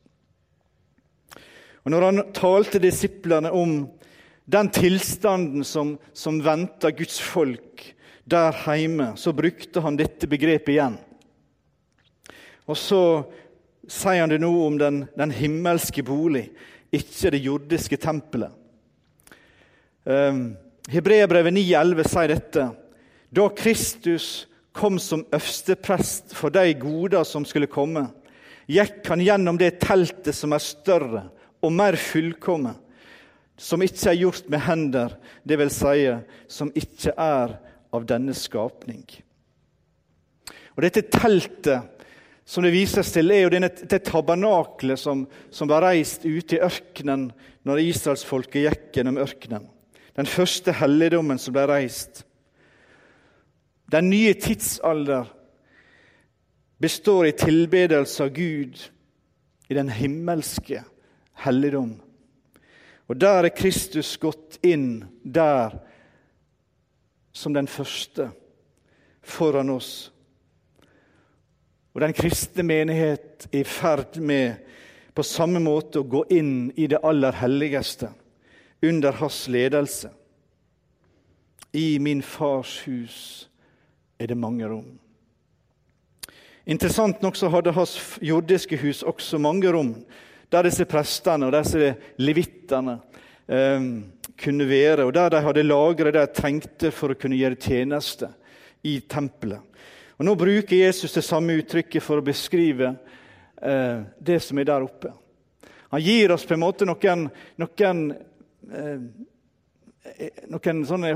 Og 1.85 1.93
Når 1.93 2.05
han 2.05 2.25
talte 2.37 2.81
disiplene 2.83 3.51
om 3.55 3.87
den 4.45 4.69
tilstanden 4.73 5.65
som, 5.65 5.97
som 6.13 6.41
venta 6.45 6.91
Guds 6.93 7.21
folk 7.21 7.95
der 8.29 8.53
hjemme, 8.77 9.15
så 9.17 9.33
brukte 9.33 9.81
han 9.81 9.97
dette 9.97 10.29
begrepet 10.29 10.75
igjen. 10.75 10.99
Og 12.69 12.77
så 12.77 13.03
sier 13.89 14.21
han 14.21 14.33
det 14.33 14.41
nå 14.43 14.51
om 14.67 14.77
den, 14.81 15.07
den 15.17 15.33
himmelske 15.33 16.05
bolig, 16.05 16.51
ikke 16.93 17.33
det 17.33 17.41
jordiske 17.45 17.97
tempelet. 18.01 18.53
Um, 20.05 20.57
Hebreerbrevet 20.89 21.53
9,11 21.57 22.09
sier 22.09 22.33
dette. 22.33 22.69
Da 23.29 23.49
Kristus 23.53 24.29
kom 24.79 24.99
som 25.03 25.27
øversteprest 25.35 26.37
for 26.39 26.55
de 26.55 26.71
goder 26.79 27.27
som 27.27 27.47
skulle 27.47 27.71
komme, 27.71 28.07
gikk 28.71 29.03
han 29.11 29.25
gjennom 29.25 29.59
det 29.59 29.81
teltet 29.83 30.37
som 30.37 30.55
er 30.55 30.63
større 30.63 31.25
og 31.65 31.75
mer 31.75 31.99
fullkomment, 31.99 32.79
som 33.59 33.83
ikke 33.83 34.13
er 34.13 34.21
gjort 34.21 34.51
med 34.53 34.63
hender, 34.63 35.17
vil 35.43 35.71
si, 35.75 36.05
som 36.47 36.71
ikke 36.79 37.11
er 37.19 37.57
av 37.91 38.05
denne 38.07 38.35
skapning. 38.37 39.03
Og 40.77 40.85
Dette 40.85 41.03
teltet 41.11 41.99
som 42.49 42.63
det 42.65 42.71
vises 42.73 43.11
til, 43.13 43.33
er 43.35 43.43
jo 43.43 43.51
denne, 43.53 43.69
det 43.69 44.05
tabernaklet 44.07 45.01
som, 45.01 45.27
som 45.51 45.69
var 45.69 45.85
reist 45.85 46.23
ute 46.25 46.57
i 46.57 46.63
ørkenen 46.65 47.27
når 47.69 47.83
israelsfolket 47.83 48.63
gikk 48.63 48.87
gjennom 48.97 49.19
ørkenen. 49.21 49.67
Den 50.17 50.31
første 50.31 50.73
helligdommen 50.79 51.37
som 51.43 51.53
ble 51.53 51.67
reist. 51.69 52.23
Den 53.93 54.11
nye 54.11 54.35
tidsalder 54.35 55.31
består 56.79 57.27
i 57.27 57.33
tilbedelse 57.33 58.25
av 58.25 58.35
Gud 58.37 58.83
i 59.69 59.75
den 59.75 59.89
himmelske 59.89 60.83
helligdom. 61.45 61.97
Og 63.09 63.17
der 63.21 63.49
er 63.49 63.57
Kristus 63.57 64.17
gått 64.21 64.59
inn 64.63 65.05
der 65.25 65.79
som 67.33 67.55
den 67.55 67.69
første 67.69 68.31
foran 69.23 69.71
oss 69.71 70.11
og 71.99 72.05
den 72.05 72.15
kristne 72.15 72.63
menighet 72.63 73.49
er 73.51 73.59
i 73.59 73.65
ferd 73.67 74.21
med 74.23 74.61
på 75.19 75.25
samme 75.27 75.59
måte 75.59 75.99
å 75.99 76.07
gå 76.07 76.21
inn 76.31 76.69
i 76.79 76.85
det 76.87 77.01
aller 77.03 77.35
helligste 77.35 78.13
under 78.87 79.17
hans 79.19 79.41
ledelse. 79.51 80.13
I 81.75 81.99
min 81.99 82.23
fars 82.23 82.77
hus 82.87 83.48
er 84.19 84.27
det 84.27 84.39
mange 84.39 84.67
rom. 84.69 84.89
Interessant 86.69 87.23
nok 87.23 87.37
så 87.39 87.49
hadde 87.49 87.73
hans 87.73 87.95
jordiske 88.21 88.77
hus 88.83 89.03
også 89.07 89.39
mange 89.41 89.71
rom, 89.73 89.95
der 90.53 90.67
disse 90.69 90.85
prestene 90.89 91.49
og 91.49 91.55
disse 91.55 91.95
levittene 92.21 92.99
eh, 93.49 93.87
kunne 94.39 94.69
være, 94.69 95.07
og 95.07 95.15
der 95.17 95.33
de 95.33 95.43
hadde 95.47 95.65
lagre 95.65 96.13
de 96.15 96.27
trengte 96.35 96.93
for 96.95 97.15
å 97.15 97.19
kunne 97.19 97.39
gjøre 97.39 97.61
tjeneste 97.63 98.29
i 98.85 98.99
tempelet. 99.09 99.65
Og 100.19 100.27
Nå 100.27 100.35
bruker 100.35 100.83
Jesus 100.83 101.15
det 101.15 101.25
samme 101.25 101.57
uttrykket 101.61 102.03
for 102.03 102.19
å 102.19 102.27
beskrive 102.27 102.91
eh, 103.63 104.05
det 104.19 104.41
som 104.43 104.59
er 104.59 104.69
der 104.69 104.85
oppe. 104.85 105.13
Han 105.95 106.03
gir 106.05 106.35
oss 106.35 106.45
på 106.45 106.57
en 106.57 106.65
måte 106.67 106.85
noen, 106.89 107.29
noen, 107.57 108.01
eh, 108.69 108.99
noen 110.51 110.83
sånne 110.91 111.15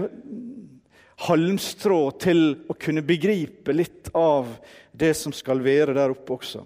halmstrå 1.22 2.00
til 2.22 2.42
å 2.70 2.76
kunne 2.78 3.04
begripe 3.06 3.74
litt 3.74 4.10
av 4.16 4.48
det 4.92 5.12
som 5.18 5.34
skal 5.34 5.62
være 5.62 5.94
der 5.96 6.14
oppe 6.14 6.36
også. 6.36 6.64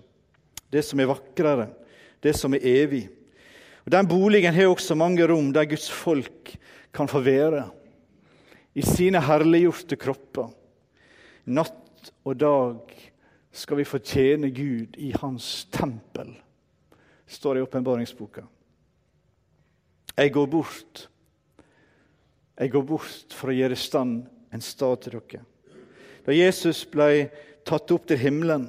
Det 0.73 0.83
som 0.85 1.01
er 1.01 1.11
vakrere, 1.11 1.69
det 2.23 2.35
som 2.37 2.55
er 2.57 2.65
evig. 2.67 3.05
Og 3.85 3.93
Den 3.93 4.09
boligen 4.09 4.55
har 4.55 4.71
også 4.71 4.97
mange 4.99 5.27
rom 5.29 5.53
der 5.55 5.69
Guds 5.69 5.89
folk 5.93 6.57
kan 6.97 7.09
få 7.09 7.21
være 7.23 7.67
i 8.77 8.85
sine 8.85 9.21
herliggjorte 9.23 9.99
kropper. 10.01 10.51
Natt 11.47 12.11
og 12.27 12.37
dag 12.41 12.97
skal 13.57 13.81
vi 13.81 13.89
fortjene 13.89 14.51
Gud 14.53 14.97
i 15.01 15.13
Hans 15.21 15.67
tempel, 15.73 16.35
står 17.27 17.55
det 17.55 17.63
i 17.63 17.67
åpenbaringsboka. 17.69 18.45
Jeg 20.17 20.33
går 20.33 20.47
bort. 20.49 21.07
Jeg 22.57 22.73
går 22.73 22.85
bort 22.89 23.37
for 23.37 23.53
å 23.53 23.57
gjøre 23.57 23.77
stand 23.77 24.25
en 24.57 24.65
stad 24.65 25.05
til 25.05 25.19
dere. 25.19 25.45
Da 26.27 26.35
Jesus 26.35 26.83
ble 26.91 27.29
tatt 27.67 27.93
opp 27.95 28.09
til 28.09 28.21
himmelen, 28.21 28.69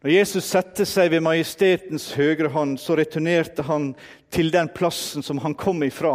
når 0.00 0.10
Jesus 0.14 0.46
satte 0.48 0.86
seg 0.88 1.10
ved 1.12 1.20
majestetens 1.20 2.06
høyre 2.16 2.48
hånd, 2.54 2.78
så 2.80 2.96
returnerte 2.96 3.62
han 3.68 3.90
til 4.32 4.48
den 4.52 4.68
plassen 4.72 5.22
som 5.22 5.38
han 5.44 5.54
kom 5.60 5.82
ifra. 5.84 6.14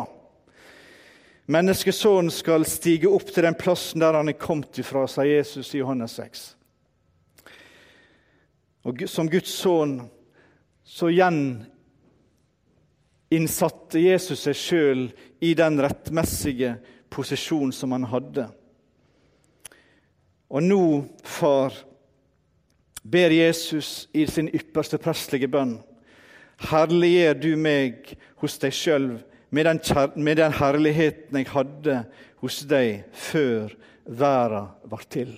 Menneskesønnen 1.54 2.32
skal 2.34 2.66
stige 2.66 3.10
opp 3.14 3.30
til 3.30 3.46
den 3.46 3.58
plassen 3.60 4.02
der 4.02 4.18
han 4.18 4.30
er 4.32 4.42
kommet 4.42 4.80
ifra, 4.82 5.06
sa 5.06 5.22
Jesus 5.28 5.76
i 5.76 5.80
Johannes 5.84 6.18
6. 6.18 6.56
Og 8.90 9.04
Som 9.10 9.30
Guds 9.30 9.54
sønn 9.54 10.10
så 10.86 11.10
gjeninnsatte 11.14 14.00
Jesus 14.02 14.42
seg 14.48 14.56
sjøl 14.58 15.14
i 15.46 15.54
den 15.58 15.82
rettmessige 15.82 16.76
posisjon 17.16 17.72
som 17.74 17.96
han 17.96 18.08
hadde. 18.12 18.50
Og 20.52 20.64
nå, 20.64 20.82
far, 21.24 21.74
ber 23.04 23.34
Jesus 23.34 24.10
i 24.14 24.26
sin 24.30 24.52
ypperste 24.54 25.00
prestelige 25.02 25.50
bønn, 25.52 25.78
herliggjør 26.70 27.40
du 27.40 27.50
meg 27.60 28.14
hos 28.42 28.60
deg 28.62 28.76
sjøl 28.76 29.10
med 29.56 30.16
med 30.16 30.36
den 30.36 30.54
herligheten 30.54 31.38
jeg 31.38 31.48
hadde 31.52 32.00
hos 32.42 32.62
deg 32.68 33.06
før 33.12 33.76
verden 34.06 34.72
var 34.84 35.06
til. 35.10 35.32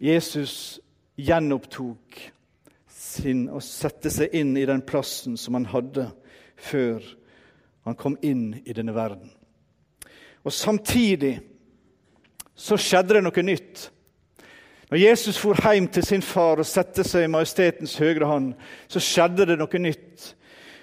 Jesus 0.00 0.80
gjenopptok 1.16 2.20
sin 2.88 3.48
å 3.52 3.60
sette 3.64 4.10
seg 4.12 4.34
inn 4.36 4.54
i 4.56 4.66
den 4.68 4.82
plassen 4.82 5.36
som 5.40 5.56
han 5.58 5.68
hadde 5.68 6.10
før 6.56 7.04
han 7.90 7.98
kom 7.98 8.16
inn 8.22 8.54
i 8.64 8.74
denne 8.76 8.94
verden. 8.96 9.30
Og 10.44 10.54
Samtidig 10.54 11.38
så 12.54 12.78
skjedde 12.80 13.16
det 13.16 13.24
noe 13.24 13.44
nytt. 13.44 13.88
Når 14.90 14.98
Jesus 14.98 15.38
for 15.38 15.54
hjem 15.54 15.86
til 15.92 16.04
sin 16.04 16.22
far 16.24 16.58
og 16.58 16.66
satte 16.66 17.04
seg 17.06 17.24
i 17.24 17.30
majestetens 17.30 17.94
høyre 18.00 18.26
hånd, 18.26 18.52
så 18.90 19.02
skjedde 19.02 19.46
det 19.52 19.58
noe 19.60 19.82
nytt. 19.82 20.32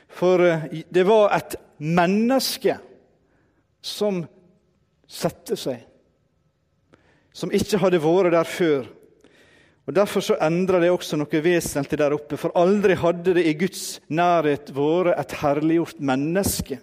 For 0.08 0.42
eh, 0.46 0.84
det 0.90 1.04
var 1.06 1.36
et 1.36 1.58
menneske 1.84 2.78
som 3.84 4.24
satte 5.08 5.58
seg, 5.60 5.84
som 7.36 7.52
ikke 7.54 7.80
hadde 7.84 8.02
vært 8.04 8.34
der 8.34 8.50
før. 8.50 8.88
Og 9.88 9.96
Derfor 9.96 10.24
så 10.24 10.36
endra 10.44 10.82
det 10.84 10.90
også 10.92 11.20
noe 11.20 11.44
vesentlig 11.44 12.00
der 12.00 12.16
oppe. 12.16 12.40
For 12.40 12.56
aldri 12.60 12.98
hadde 13.00 13.38
det 13.38 13.46
i 13.48 13.56
Guds 13.60 14.02
nærhet 14.08 14.74
vært 14.76 15.14
et 15.16 15.36
herliggjort 15.44 16.02
menneske, 16.04 16.82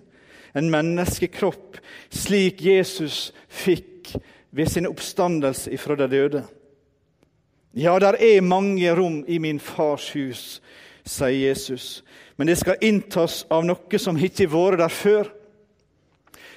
en 0.54 0.70
menneskekropp, 0.70 1.78
slik 2.10 2.62
Jesus 2.62 3.32
fikk 3.48 4.14
ved 4.54 4.70
sin 4.70 4.86
oppstandelse 4.86 5.72
ifra 5.74 5.96
de 5.98 6.08
døde. 6.10 6.44
Ja, 7.74 7.98
der 7.98 8.14
er 8.20 8.40
mange 8.40 8.92
rom 8.94 9.24
i 9.26 9.38
min 9.42 9.58
fars 9.60 10.12
hus, 10.14 10.62
sier 11.04 11.48
Jesus 11.48 12.04
men 12.36 12.46
det 12.46 12.58
skal 12.58 12.82
inntas 12.82 13.44
av 13.52 13.64
noe 13.66 13.98
som 14.00 14.18
ikke 14.18 14.48
har 14.48 14.54
vært 14.54 14.82
der 14.82 14.94
før. 14.94 15.30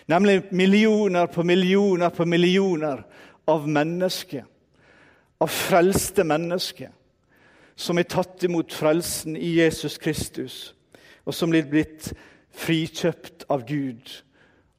Nemlig 0.10 0.40
millioner 0.56 1.28
på 1.30 1.44
millioner 1.46 2.14
på 2.16 2.26
millioner 2.26 3.04
av 3.48 3.68
mennesker. 3.68 4.46
Av 5.38 5.52
frelste 5.54 6.26
mennesker 6.26 6.94
som 7.78 8.00
er 8.02 8.08
tatt 8.10 8.42
imot 8.48 8.74
frelsen 8.74 9.36
i 9.38 9.52
Jesus 9.60 10.00
Kristus, 10.02 10.74
og 11.30 11.36
som 11.38 11.52
blir 11.54 11.68
blitt 11.70 12.08
frikjøpt 12.58 13.46
av 13.54 13.65
Gud 13.67 14.12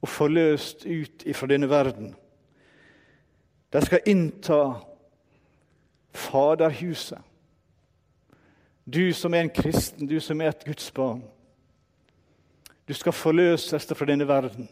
og 0.03 0.11
forløst 0.11 0.85
ut 0.87 1.25
ifra 1.27 1.49
denne 1.51 1.69
verden. 1.71 2.12
De 3.73 3.83
skal 3.85 4.07
innta 4.07 4.61
Faderhuset. 6.19 7.21
Du 8.88 9.12
som 9.12 9.35
er 9.35 9.45
en 9.45 9.53
kristen, 9.53 10.09
du 10.09 10.17
som 10.21 10.41
er 10.41 10.49
et 10.49 10.64
Guds 10.64 10.91
barn. 10.91 11.21
Du 12.88 12.95
skal 12.97 13.12
forløses 13.12 13.87
fra 13.93 14.07
denne 14.09 14.29
verden. 14.29 14.69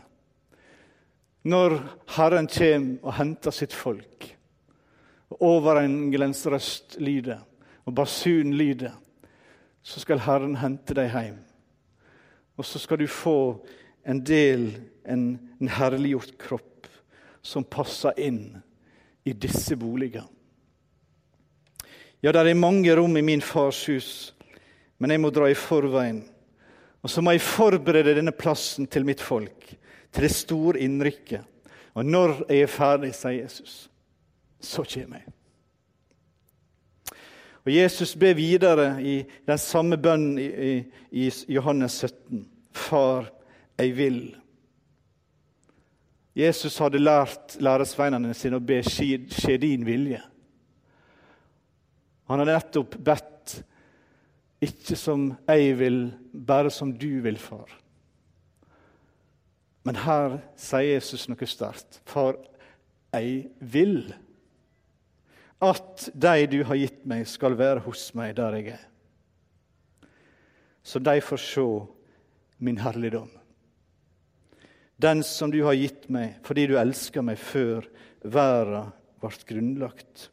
Når 1.45 1.77
Herren 2.17 2.49
kommer 2.49 3.05
og 3.05 3.15
henter 3.15 3.55
sitt 3.55 3.75
folk, 3.77 4.37
og 5.31 5.43
overengelens 5.43 6.47
røst 6.47 6.97
lyder, 6.99 7.45
og 7.85 7.95
basunen 7.95 8.55
lyder, 8.55 8.97
så 9.83 10.01
skal 10.01 10.25
Herren 10.25 10.57
hente 10.57 10.97
deg 10.97 11.13
hjem. 11.13 11.46
Og 12.57 12.65
så 12.65 12.81
skal 12.81 13.01
du 13.01 13.07
få 13.11 13.39
en 14.07 14.23
del, 14.25 14.71
en, 15.05 15.37
en 15.61 15.73
herliggjort 15.77 16.37
kropp, 16.41 16.87
som 17.43 17.67
passer 17.67 18.17
inn 18.19 18.57
i 19.27 19.35
disse 19.37 19.77
boligene. 19.79 20.27
Ja, 22.25 22.33
det 22.33 22.43
er 22.43 22.59
mange 22.59 22.95
rom 22.97 23.15
i 23.19 23.23
min 23.23 23.43
fars 23.45 23.85
hus, 23.87 24.09
men 24.99 25.13
jeg 25.13 25.21
må 25.23 25.31
dra 25.31 25.51
i 25.51 25.59
forveien. 25.59 26.25
Og 27.05 27.13
så 27.13 27.23
må 27.23 27.37
jeg 27.37 27.45
forberede 27.45 28.17
denne 28.17 28.35
plassen 28.35 28.89
til 28.91 29.07
mitt 29.07 29.23
folk, 29.23 29.69
til 30.11 30.27
det 30.27 30.33
store 30.35 30.81
innrykket. 30.83 31.45
Og 31.95 32.09
når 32.09 32.41
jeg 32.49 32.65
er 32.65 32.73
ferdig, 32.73 33.13
sier 33.15 33.45
Jesus, 33.45 33.77
så 34.59 34.83
kommer 34.83 35.23
jeg. 35.23 35.36
Og 37.67 37.75
Jesus 37.75 38.15
ber 38.15 38.37
videre 38.39 38.93
i 39.03 39.17
den 39.47 39.59
samme 39.59 39.99
bønnen 39.99 40.39
i, 40.39 40.47
i, 40.47 40.75
i 41.27 41.31
Johannes 41.51 41.99
17. 41.99 42.45
Far, 42.71 43.27
jeg 43.79 43.97
vil. 43.97 44.21
Jesus 46.37 46.77
hadde 46.79 47.01
lært 47.01 47.57
læresveinene 47.65 48.35
sine 48.37 48.61
å 48.61 48.63
be 48.63 48.79
skje, 48.87 49.57
din 49.59 49.87
vilje. 49.89 50.21
Han 52.31 52.43
hadde 52.43 52.55
nettopp 52.55 52.95
bedt 53.03 53.57
ikke 54.63 54.99
som 54.99 55.31
jeg 55.49 55.75
vil, 55.81 55.99
bare 56.33 56.71
som 56.71 56.93
du 56.95 57.19
vil, 57.25 57.39
far. 57.41 57.73
Men 59.87 59.99
her 60.03 60.39
sier 60.59 60.93
Jesus 60.97 61.27
noe 61.31 61.51
sterkt. 61.51 61.99
For 62.07 62.39
jeg 63.15 63.49
vil 63.59 64.13
at 65.63 66.09
de 66.13 66.47
du 66.53 66.61
har 66.69 66.77
gitt 66.77 67.05
meg, 67.09 67.25
skal 67.29 67.57
være 67.57 67.85
hos 67.87 68.11
meg 68.19 68.35
der 68.37 68.59
jeg 68.59 68.75
er. 68.77 68.85
Så 70.87 71.01
de 71.03 71.21
får 71.21 71.43
se 71.43 71.67
min 72.59 72.79
herligdom. 72.79 73.31
Den 74.97 75.23
som 75.27 75.51
du 75.53 75.59
har 75.65 75.77
gitt 75.77 76.09
meg 76.13 76.39
fordi 76.47 76.69
du 76.71 76.77
elsker 76.81 77.25
meg 77.25 77.41
før 77.41 77.89
verden 78.23 78.93
ble 79.21 79.33
grunnlagt. 79.49 80.29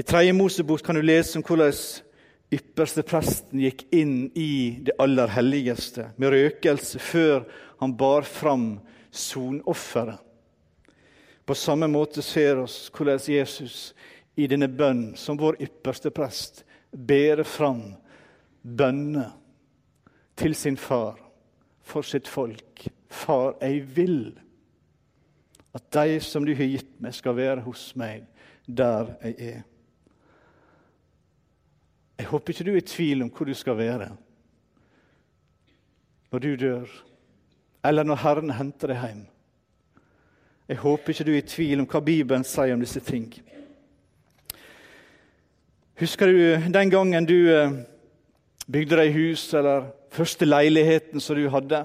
I 0.00 0.04
Tredje 0.06 0.32
Mosebok 0.32 0.82
kan 0.84 0.96
du 0.96 1.04
lese 1.04 1.36
om 1.38 1.44
hvordan 1.44 1.76
ypperste 2.50 3.04
presten 3.06 3.60
gikk 3.62 3.84
inn 3.94 4.30
i 4.34 4.80
det 4.82 4.96
aller 5.02 5.30
helligste 5.30 6.08
med 6.16 6.32
røkelse 6.34 6.98
før 6.98 7.44
han 7.82 7.94
bar 8.00 8.26
fram 8.26 8.80
sonofferet. 9.12 10.18
På 11.50 11.54
samme 11.54 11.88
måte 11.90 12.22
ser 12.22 12.60
oss 12.62 12.84
hvordan 12.94 13.18
Jesus 13.26 13.88
i 14.38 14.44
denne 14.46 14.68
bønn, 14.70 15.16
som 15.18 15.34
vår 15.34 15.56
ypperste 15.64 16.12
prest, 16.14 16.60
bærer 16.94 17.42
fram 17.42 17.80
bønner 18.62 19.32
til 20.38 20.54
sin 20.54 20.78
far 20.78 21.18
for 21.82 22.06
sitt 22.06 22.30
folk. 22.30 22.84
Far, 23.10 23.56
jeg 23.58 23.82
vil 23.96 24.20
at 25.74 25.88
de 25.98 26.20
som 26.22 26.46
du 26.46 26.54
har 26.54 26.70
gitt 26.70 26.94
meg, 27.02 27.18
skal 27.18 27.34
være 27.34 27.66
hos 27.66 27.82
meg 27.98 28.30
der 28.70 29.10
jeg 29.24 29.34
er. 29.48 29.66
Jeg 32.22 32.30
håper 32.30 32.54
ikke 32.54 32.68
du 32.70 32.72
er 32.76 32.80
i 32.84 32.86
tvil 32.94 33.26
om 33.26 33.34
hvor 33.34 33.50
du 33.50 33.56
skal 33.58 33.80
være 33.82 34.12
når 36.30 36.46
du 36.46 36.50
dør, 36.62 36.96
eller 37.82 38.06
når 38.06 38.22
Herren 38.22 38.54
henter 38.54 38.94
deg 38.94 39.02
hjem. 39.08 39.26
Jeg 40.70 40.78
håper 40.78 41.10
ikke 41.10 41.24
du 41.26 41.32
er 41.32 41.40
i 41.40 41.48
tvil 41.50 41.80
om 41.82 41.86
hva 41.90 41.98
Bibelen 41.98 42.44
sier 42.46 42.76
om 42.76 42.82
disse 42.82 43.00
ting. 43.02 43.24
Husker 45.98 46.30
du 46.30 46.68
den 46.70 46.92
gangen 46.92 47.26
du 47.26 47.34
eh, 47.50 47.72
bygde 48.70 49.00
deg 49.00 49.10
hus, 49.16 49.48
eller 49.58 49.88
første 50.14 50.46
leiligheten 50.46 51.18
som 51.18 51.34
du 51.34 51.48
hadde? 51.50 51.80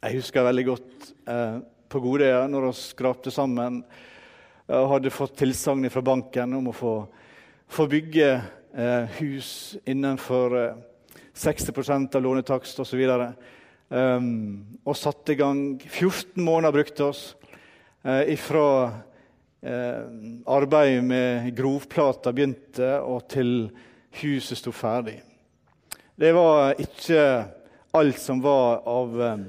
Jeg 0.00 0.16
husker 0.16 0.48
veldig 0.48 0.64
godt 0.70 1.10
eh, 1.28 1.58
på 1.92 2.00
Godøya 2.06 2.46
når 2.48 2.70
vi 2.70 2.72
skrapte 2.80 3.34
sammen 3.34 3.82
og 4.72 4.88
hadde 4.94 5.12
fått 5.12 5.36
tilsagn 5.42 5.84
fra 5.92 6.06
banken 6.08 6.56
om 6.56 6.72
å 6.72 6.74
få, 6.78 6.94
få 7.68 7.84
bygge 7.92 8.30
eh, 8.32 9.20
hus 9.20 9.50
innenfor 9.84 10.56
eh, 10.62 10.80
60% 11.36 12.16
av 12.16 12.24
lånetakst 12.24 12.80
osv. 12.80 13.04
Um, 13.12 13.36
og 13.86 14.96
satte 14.98 15.34
i 15.34 15.38
gang 15.38 15.78
14 15.78 16.42
måneder 16.42 16.74
brukte 16.74 17.04
oss 17.06 17.20
eh, 18.02 18.32
ifra 18.34 18.68
eh, 19.62 20.00
arbeidet 20.50 21.04
med 21.06 21.52
grovplata 21.54 22.32
begynte, 22.34 22.96
og 22.98 23.28
til 23.30 23.68
huset 24.22 24.58
sto 24.58 24.72
ferdig. 24.74 25.20
Det 26.16 26.32
var 26.34 26.74
ikke 26.80 27.22
alt 27.96 28.18
som 28.18 28.42
var 28.42 28.82
av, 28.90 29.16
eh, 29.22 29.46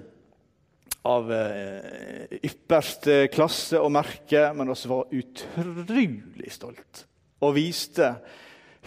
av 1.07 1.33
ypperste 2.37 3.23
klasse 3.33 3.81
og 3.81 3.93
merke, 3.95 4.51
men 4.53 4.69
vi 4.69 4.91
var 4.91 5.17
utrolig 5.17 6.51
stolt 6.53 7.07
og 7.37 7.53
viste 7.53 8.15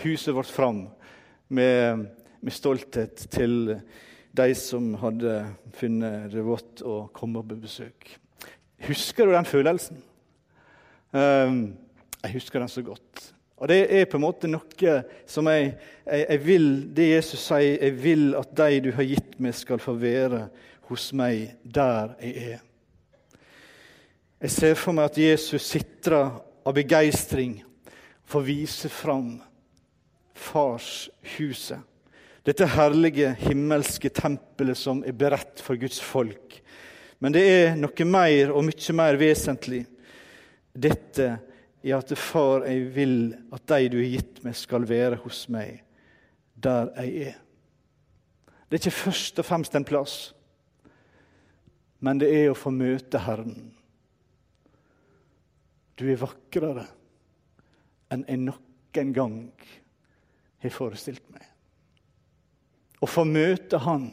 huset 0.03 0.35
vårt 0.35 0.51
fram 0.51 0.85
med, 1.55 2.07
med 2.43 2.55
stolthet 2.55 3.29
til 3.31 3.77
de 4.37 4.55
som 4.55 4.93
hadde 5.01 5.35
funnet 5.75 6.31
det 6.33 6.45
vått 6.47 6.85
å 6.87 7.03
komme 7.15 7.43
på 7.43 7.59
besøk. 7.65 8.09
Husker 8.87 9.27
du 9.27 9.35
den 9.35 9.49
følelsen? 9.49 10.01
Um, 11.11 11.61
jeg 12.23 12.37
husker 12.37 12.63
den 12.63 12.71
så 12.71 12.85
godt. 12.87 13.35
Og 13.61 13.69
Det 13.69 13.81
er 13.93 14.07
på 14.09 14.17
en 14.17 14.25
måte 14.25 14.49
noe 14.49 14.95
som 15.29 15.49
jeg, 15.51 15.75
jeg, 16.07 16.23
jeg, 16.23 16.41
vil 16.47 16.69
Det 16.97 17.09
Jesus 17.11 17.43
sier, 17.45 17.77
jeg 17.77 17.97
vil 18.01 18.31
at 18.39 18.55
de 18.57 18.81
du 18.87 18.91
har 18.97 19.05
gitt 19.05 19.37
meg, 19.37 19.55
skal 19.55 19.83
få 19.83 19.99
være 20.01 20.47
hos 20.89 21.11
meg 21.13 21.59
der 21.63 22.15
jeg 22.23 22.55
er. 22.55 22.63
Jeg 24.41 24.55
ser 24.55 24.79
for 24.81 24.97
meg 24.97 25.11
at 25.11 25.21
Jesus 25.21 25.67
sitrer 25.69 26.39
av 26.65 26.77
begeistring 26.77 27.59
for 28.25 28.41
å 28.41 28.47
vise 28.47 28.89
fram 28.89 29.35
farshuset. 30.33 31.90
Dette 32.47 32.65
herlige 32.73 33.35
himmelske 33.43 34.09
tempelet 34.17 34.79
som 34.81 35.03
er 35.05 35.17
beredt 35.17 35.61
for 35.61 35.77
Guds 35.81 36.01
folk. 36.01 36.57
Men 37.21 37.35
det 37.37 37.43
er 37.45 37.77
noe 37.77 38.07
mer 38.09 38.55
og 38.55 38.65
mye 38.65 38.97
mer 38.97 39.19
vesentlig. 39.21 39.83
Dette 40.73 41.27
er 41.85 41.97
at 41.99 42.13
far, 42.17 42.65
jeg 42.65 42.89
vil 42.95 43.35
at 43.53 43.67
de 43.69 43.91
du 43.93 43.99
har 44.01 44.13
gitt 44.15 44.41
meg, 44.45 44.57
skal 44.57 44.89
være 44.89 45.21
hos 45.25 45.47
meg 45.53 45.83
der 46.61 46.91
jeg 47.01 47.31
er. 47.31 47.37
Det 48.69 48.77
er 48.77 48.83
ikke 48.85 49.03
først 49.03 49.41
og 49.41 49.47
fremst 49.49 49.75
en 49.75 49.85
plass, 49.89 50.17
men 52.01 52.21
det 52.21 52.29
er 52.33 52.51
å 52.53 52.57
få 52.57 52.73
møte 52.73 53.21
Herren. 53.25 53.57
Du 55.97 56.07
er 56.09 56.21
vakrere 56.21 56.87
enn 58.13 58.25
jeg 58.29 58.43
noen 58.45 59.15
gang 59.17 59.41
har 60.61 60.75
forestilt 60.75 61.27
meg. 61.33 61.50
Å 63.01 63.09
få 63.09 63.25
møte 63.25 63.81
Han 63.81 64.11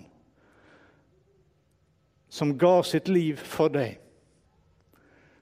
som 2.29 2.57
ga 2.59 2.83
sitt 2.83 3.07
liv 3.07 3.39
for 3.39 3.71
deg, 3.71 3.95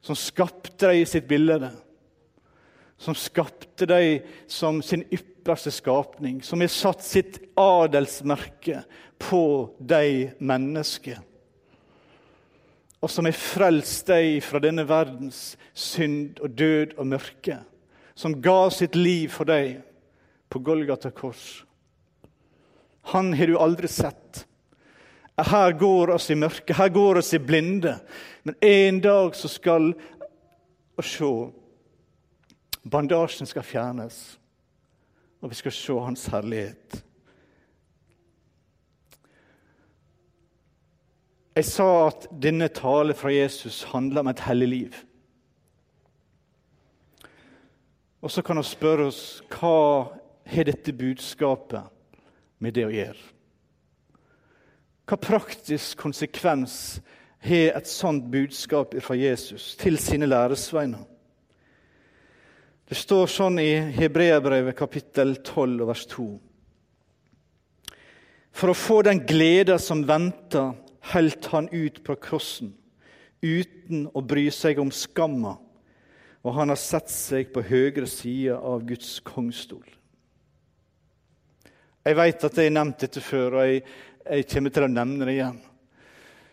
som 0.05 0.15
skapte 0.15 0.86
deg 0.86 1.01
i 1.01 1.08
sitt 1.10 1.25
bilde, 1.27 1.71
som 3.01 3.17
skapte 3.17 3.88
deg 3.89 4.27
som 4.47 4.79
sin 4.86 5.03
ypperste 5.13 5.73
skapning, 5.73 6.39
som 6.45 6.62
har 6.62 6.71
satt 6.71 7.03
sitt 7.03 7.39
adelsmerke 7.60 8.84
på 9.19 9.41
deg 9.79 10.38
menneske, 10.39 11.17
og 13.01 13.12
som 13.12 13.27
har 13.27 13.38
frelst 13.38 14.08
deg 14.10 14.39
fra 14.45 14.62
denne 14.63 14.86
verdens 14.88 15.55
synd 15.73 16.39
og 16.39 16.55
død 16.58 16.95
og 16.95 17.12
mørke, 17.12 17.60
som 18.15 18.38
ga 18.41 18.69
sitt 18.71 18.95
liv 18.95 19.34
for 19.34 19.49
deg 19.49 19.81
på 20.49 20.62
Golgata 20.63 21.12
kors. 21.12 21.65
Han 23.11 23.33
har 23.33 23.47
du 23.47 23.57
aldri 23.57 23.87
sett. 23.87 24.47
Her 25.37 25.71
går 25.71 26.09
oss 26.15 26.29
i 26.31 26.35
mørke, 26.35 26.73
her 26.73 26.89
går 26.89 27.19
oss 27.19 27.33
i 27.33 27.39
blinde. 27.39 27.97
Men 28.43 28.55
en 28.61 29.01
dag 29.03 29.35
så 29.35 29.51
skal 29.51 29.91
vi 30.95 31.03
se 31.03 31.31
Bandasjen 32.85 33.49
skal 33.49 33.65
fjernes, 33.65 34.17
og 35.41 35.49
vi 35.49 35.57
skal 35.57 35.73
se 35.73 35.95
Hans 36.05 36.27
herlighet. 36.29 36.99
Jeg 41.55 41.65
sa 41.65 41.87
at 42.11 42.27
denne 42.29 42.67
tale 42.69 43.15
fra 43.17 43.31
Jesus 43.33 43.83
handler 43.89 44.21
om 44.21 44.29
et 44.29 44.43
hellig 44.45 44.67
liv. 44.67 45.01
Og 48.21 48.31
så 48.31 48.43
kan 48.45 48.59
vi 48.61 48.67
spørre 48.69 49.09
oss 49.09 49.23
hva 49.49 49.77
har 50.45 50.67
dette 50.67 50.93
budskapet 50.93 51.94
med 52.65 52.75
det 52.75 52.88
å 52.88 52.93
gjøre? 52.93 53.32
Hva 55.06 55.17
praktisk 55.21 55.99
konsekvens 56.01 56.97
har 57.45 57.75
et 57.78 57.89
sånt 57.89 58.25
budskap 58.34 58.95
fra 59.06 59.17
Jesus 59.19 59.75
til 59.78 59.99
sine 60.01 60.25
læresveiner? 60.25 61.04
Det 62.86 62.97
står 62.97 63.30
sånn 63.30 63.60
i 63.62 63.71
Hebreabrevet 63.97 64.78
kapittel 64.78 65.36
12 65.41 65.86
vers 65.89 66.04
2. 66.10 66.25
For 68.56 68.71
å 68.71 68.78
få 68.78 68.99
den 69.06 69.23
gleda 69.28 69.78
som 69.82 70.04
venter, 70.08 70.73
holdt 71.12 71.49
han 71.54 71.67
ut 71.73 72.01
på 72.06 72.15
krossen, 72.21 72.71
uten 73.41 74.06
å 74.13 74.21
bry 74.25 74.47
seg 74.54 74.80
om 74.82 74.93
skamma, 74.93 75.58
og 76.45 76.56
han 76.58 76.69
har 76.69 76.80
sett 76.82 77.10
seg 77.13 77.51
på 77.54 77.65
høyre 77.65 78.08
side 78.10 78.54
av 78.54 78.86
Guds 78.86 79.17
kongstol. 79.25 79.86
Jeg 82.05 82.17
vet 82.19 82.43
at 82.45 82.57
jeg 82.59 82.69
har 82.69 82.73
nevnt 82.75 83.01
dette 83.01 83.21
før, 83.23 83.55
og 83.57 83.65
jeg, 83.65 83.79
jeg, 84.29 84.45
kommer 84.51 84.73
til 84.73 84.83
å 84.85 84.89
nevne 84.93 85.25
det 85.25 85.33
igjen. 85.39 85.55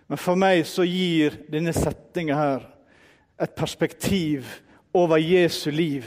Men 0.08 0.20
for 0.20 0.38
meg 0.40 0.62
så 0.68 0.84
gir 0.88 1.34
denne 1.52 1.74
setninga 1.76 2.36
her 2.38 2.62
et 3.42 3.52
perspektiv 3.56 4.48
over 4.96 5.20
Jesu 5.20 5.68
liv 5.74 6.06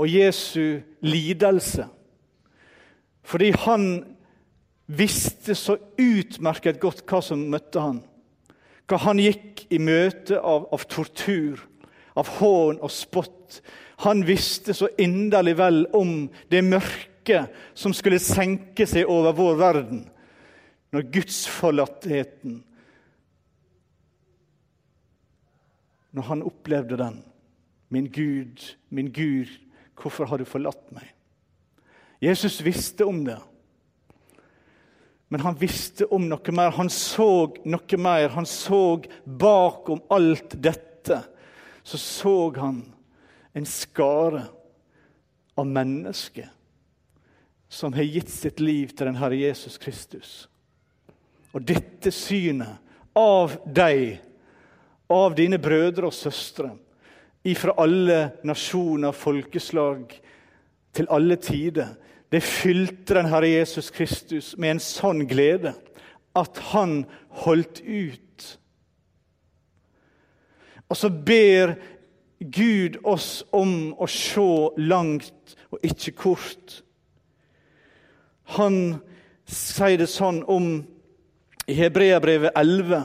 og 0.00 0.10
Jesu 0.10 0.80
lidelse. 1.06 1.86
Fordi 3.22 3.50
han 3.62 3.84
visste 4.90 5.54
så 5.54 5.76
utmerket 6.00 6.80
godt 6.82 7.04
hva 7.06 7.20
som 7.22 7.44
møtte 7.52 7.84
han. 7.84 8.00
Hva 8.90 8.98
han 9.04 9.22
gikk 9.22 9.68
i 9.70 9.78
møte 9.78 10.40
av, 10.40 10.66
av 10.74 10.88
tortur, 10.90 11.62
av 12.18 12.32
hån 12.40 12.80
og 12.82 12.90
spott. 12.90 13.60
Han 14.02 14.24
visste 14.26 14.74
så 14.74 14.90
inderlig 14.98 15.54
vel 15.60 15.84
om 15.94 16.24
det 16.50 16.64
mørke 16.66 17.09
som 17.74 17.94
skulle 17.96 18.20
senke 18.22 18.86
seg 18.88 19.08
over 19.10 19.36
vår 19.36 19.60
verden 19.60 20.02
når 20.90 21.06
gudsforlattheten 21.14 22.64
Når 26.10 26.26
han 26.26 26.40
opplevde 26.42 26.96
den. 26.98 27.20
Min 27.88 28.08
Gud, 28.10 28.58
min 28.88 29.12
Gud, 29.14 29.46
hvorfor 29.94 30.26
har 30.26 30.40
du 30.42 30.44
forlatt 30.44 30.88
meg? 30.90 31.06
Jesus 32.18 32.56
visste 32.66 33.06
om 33.06 33.20
det. 33.24 33.38
Men 35.30 35.44
han 35.46 35.54
visste 35.54 36.08
om 36.10 36.26
noe 36.26 36.54
mer. 36.54 36.74
Han 36.74 36.90
så 36.90 37.52
noe 37.62 37.98
mer. 38.02 38.34
Han 38.34 38.46
så 38.46 38.98
bakom 39.24 40.02
alt 40.10 40.58
dette. 40.58 41.20
Så 41.82 41.98
så 42.02 42.34
han 42.58 42.82
en 43.54 43.66
skare 43.66 44.48
av 45.54 45.66
mennesker 45.70 46.50
som 47.70 47.94
har 47.94 48.02
gitt 48.02 48.30
sitt 48.30 48.60
liv 48.60 48.90
til 48.90 49.06
den 49.06 49.18
Herre 49.20 49.38
Jesus 49.38 49.78
Kristus. 49.78 50.48
Og 51.54 51.62
dette 51.66 52.10
synet 52.14 52.80
av 53.16 53.54
deg, 53.66 54.18
av 55.10 55.34
dine 55.38 55.58
brødre 55.62 56.10
og 56.10 56.14
søstre, 56.14 56.72
ifra 57.46 57.74
alle 57.80 58.18
nasjoner, 58.46 59.14
folkeslag, 59.16 60.10
til 60.92 61.06
alle 61.14 61.38
tider, 61.38 61.94
det 62.30 62.42
fylte 62.42 63.14
den 63.14 63.30
Herre 63.30 63.48
Jesus 63.48 63.90
Kristus 63.94 64.52
med 64.58 64.76
en 64.76 64.82
sånn 64.82 65.24
glede 65.30 65.72
at 66.38 66.58
han 66.70 67.04
holdt 67.42 67.80
ut. 67.86 68.46
Og 70.90 70.98
så 70.98 71.10
ber 71.10 71.76
Gud 72.40 73.00
oss 73.06 73.42
om 73.54 73.92
å 73.94 74.06
se 74.10 74.46
langt 74.82 75.56
og 75.70 75.82
ikke 75.86 76.14
kort. 76.18 76.80
Han 78.56 78.76
sier 79.50 80.00
det 80.00 80.08
sånn 80.10 80.42
om 80.50 80.72
i 81.70 81.76
Hebreabrevet 81.78 82.56
11, 82.58 83.04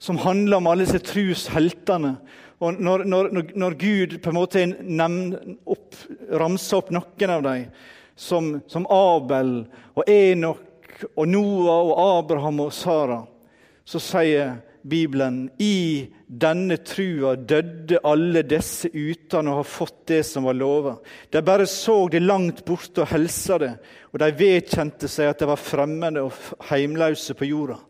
som 0.00 0.20
handler 0.22 0.60
om 0.60 0.68
alle 0.70 0.86
disse 0.86 1.02
trusheltene. 1.04 2.14
Og 2.60 2.80
når, 2.80 3.04
når, 3.08 3.30
når, 3.56 3.76
Gud 3.80 4.16
på 4.20 4.32
en 4.32 4.36
måte 4.36 4.64
opp, 5.64 5.96
ramser 6.40 6.80
opp 6.80 6.90
noen 6.92 7.32
av 7.32 7.44
dem, 7.44 7.68
som, 8.16 8.50
som 8.68 8.84
Abel 8.92 9.62
og 9.96 10.08
Enok 10.08 11.06
og 11.14 11.28
Noah 11.28 11.86
og 11.88 12.00
Abraham 12.04 12.60
og 12.66 12.74
Sara, 12.76 13.22
så 13.88 14.00
sier 14.00 14.58
Bibelen 14.82 15.50
i 15.58 16.08
denne 16.26 16.78
trua 16.86 17.34
døde 17.36 18.00
alle 18.06 18.42
disse 18.48 18.88
uten 18.92 19.50
å 19.50 19.58
ha 19.58 19.64
fått 19.66 20.06
det 20.12 20.22
som 20.28 20.46
var 20.48 20.56
lova. 20.56 20.96
De 21.30 21.42
bare 21.44 21.66
så 21.68 22.02
det 22.08 22.22
langt 22.24 22.64
borte 22.64 23.04
og 23.04 23.12
helsa 23.12 23.58
det, 23.60 23.72
og 24.12 24.20
de 24.22 24.30
vedkjente 24.38 25.10
seg 25.10 25.30
at 25.30 25.42
de 25.42 25.48
var 25.50 25.60
fremmede 25.60 26.24
og 26.24 26.68
heimløse 26.70 27.36
på 27.36 27.50
jorda. 27.50 27.80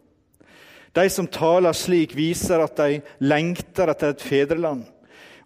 De 0.92 1.04
som 1.12 1.28
taler 1.30 1.76
slik, 1.76 2.16
viser 2.18 2.62
at 2.64 2.80
de 2.80 2.98
lengter 3.22 3.92
etter 3.92 4.14
et 4.14 4.24
fedreland. 4.24 4.88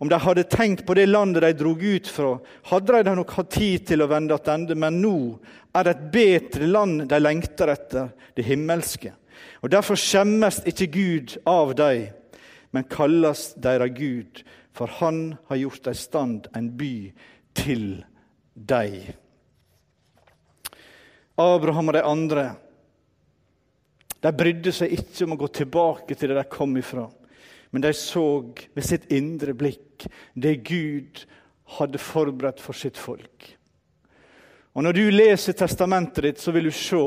Om 0.00 0.08
de 0.10 0.18
hadde 0.18 0.46
tenkt 0.50 0.86
på 0.86 0.96
det 0.96 1.06
landet 1.06 1.44
de 1.44 1.52
drog 1.58 1.82
ut 1.82 2.08
fra, 2.10 2.38
hadde 2.70 3.02
de 3.06 3.12
nok 3.16 3.34
hatt 3.36 3.52
tid 3.54 3.84
til 3.88 4.02
å 4.02 4.08
vende 4.10 4.36
tilbake, 4.40 4.78
men 4.78 5.02
nå 5.02 5.18
er 5.74 5.86
det 5.86 5.94
et 5.94 6.08
bedre 6.14 6.70
land 6.70 7.04
de 7.10 7.20
lengter 7.20 7.72
etter, 7.74 8.10
det 8.34 8.46
himmelske. 8.48 9.12
Og 9.62 9.70
Derfor 9.70 9.98
skjemmes 9.98 10.60
ikke 10.68 10.90
Gud 10.94 11.36
av 11.46 11.74
dem, 11.78 12.12
men 12.74 12.88
kalles 12.90 13.52
deres 13.56 13.94
Gud, 13.96 14.42
for 14.74 14.90
Han 15.00 15.36
har 15.48 15.56
gjort 15.56 15.90
i 15.92 15.94
stand 15.94 16.48
en 16.56 16.70
by 16.76 17.12
til 17.54 18.04
dem. 18.54 19.14
Abraham 21.38 21.90
og 21.90 21.94
de 21.94 22.02
andre 22.06 22.44
de 24.22 24.30
brydde 24.32 24.72
seg 24.72 24.92
ikke 24.94 25.26
om 25.26 25.34
å 25.34 25.38
gå 25.42 25.48
tilbake 25.52 26.14
til 26.16 26.30
det 26.30 26.38
de 26.38 26.48
kom 26.48 26.76
ifra 26.80 27.04
men 27.74 27.82
de 27.82 27.90
så 27.92 28.54
med 28.74 28.84
sitt 28.86 29.08
indre 29.10 29.50
blikk 29.58 30.04
det 30.38 30.60
Gud 30.62 31.24
hadde 31.74 31.98
forberedt 31.98 32.60
for 32.62 32.78
sitt 32.78 32.94
folk. 32.94 33.48
Og 34.78 34.84
Når 34.86 34.94
du 34.94 35.02
leser 35.10 35.56
testamentet 35.58 36.22
ditt, 36.22 36.38
så 36.38 36.54
vil 36.54 36.68
du 36.68 36.70
se 36.70 37.00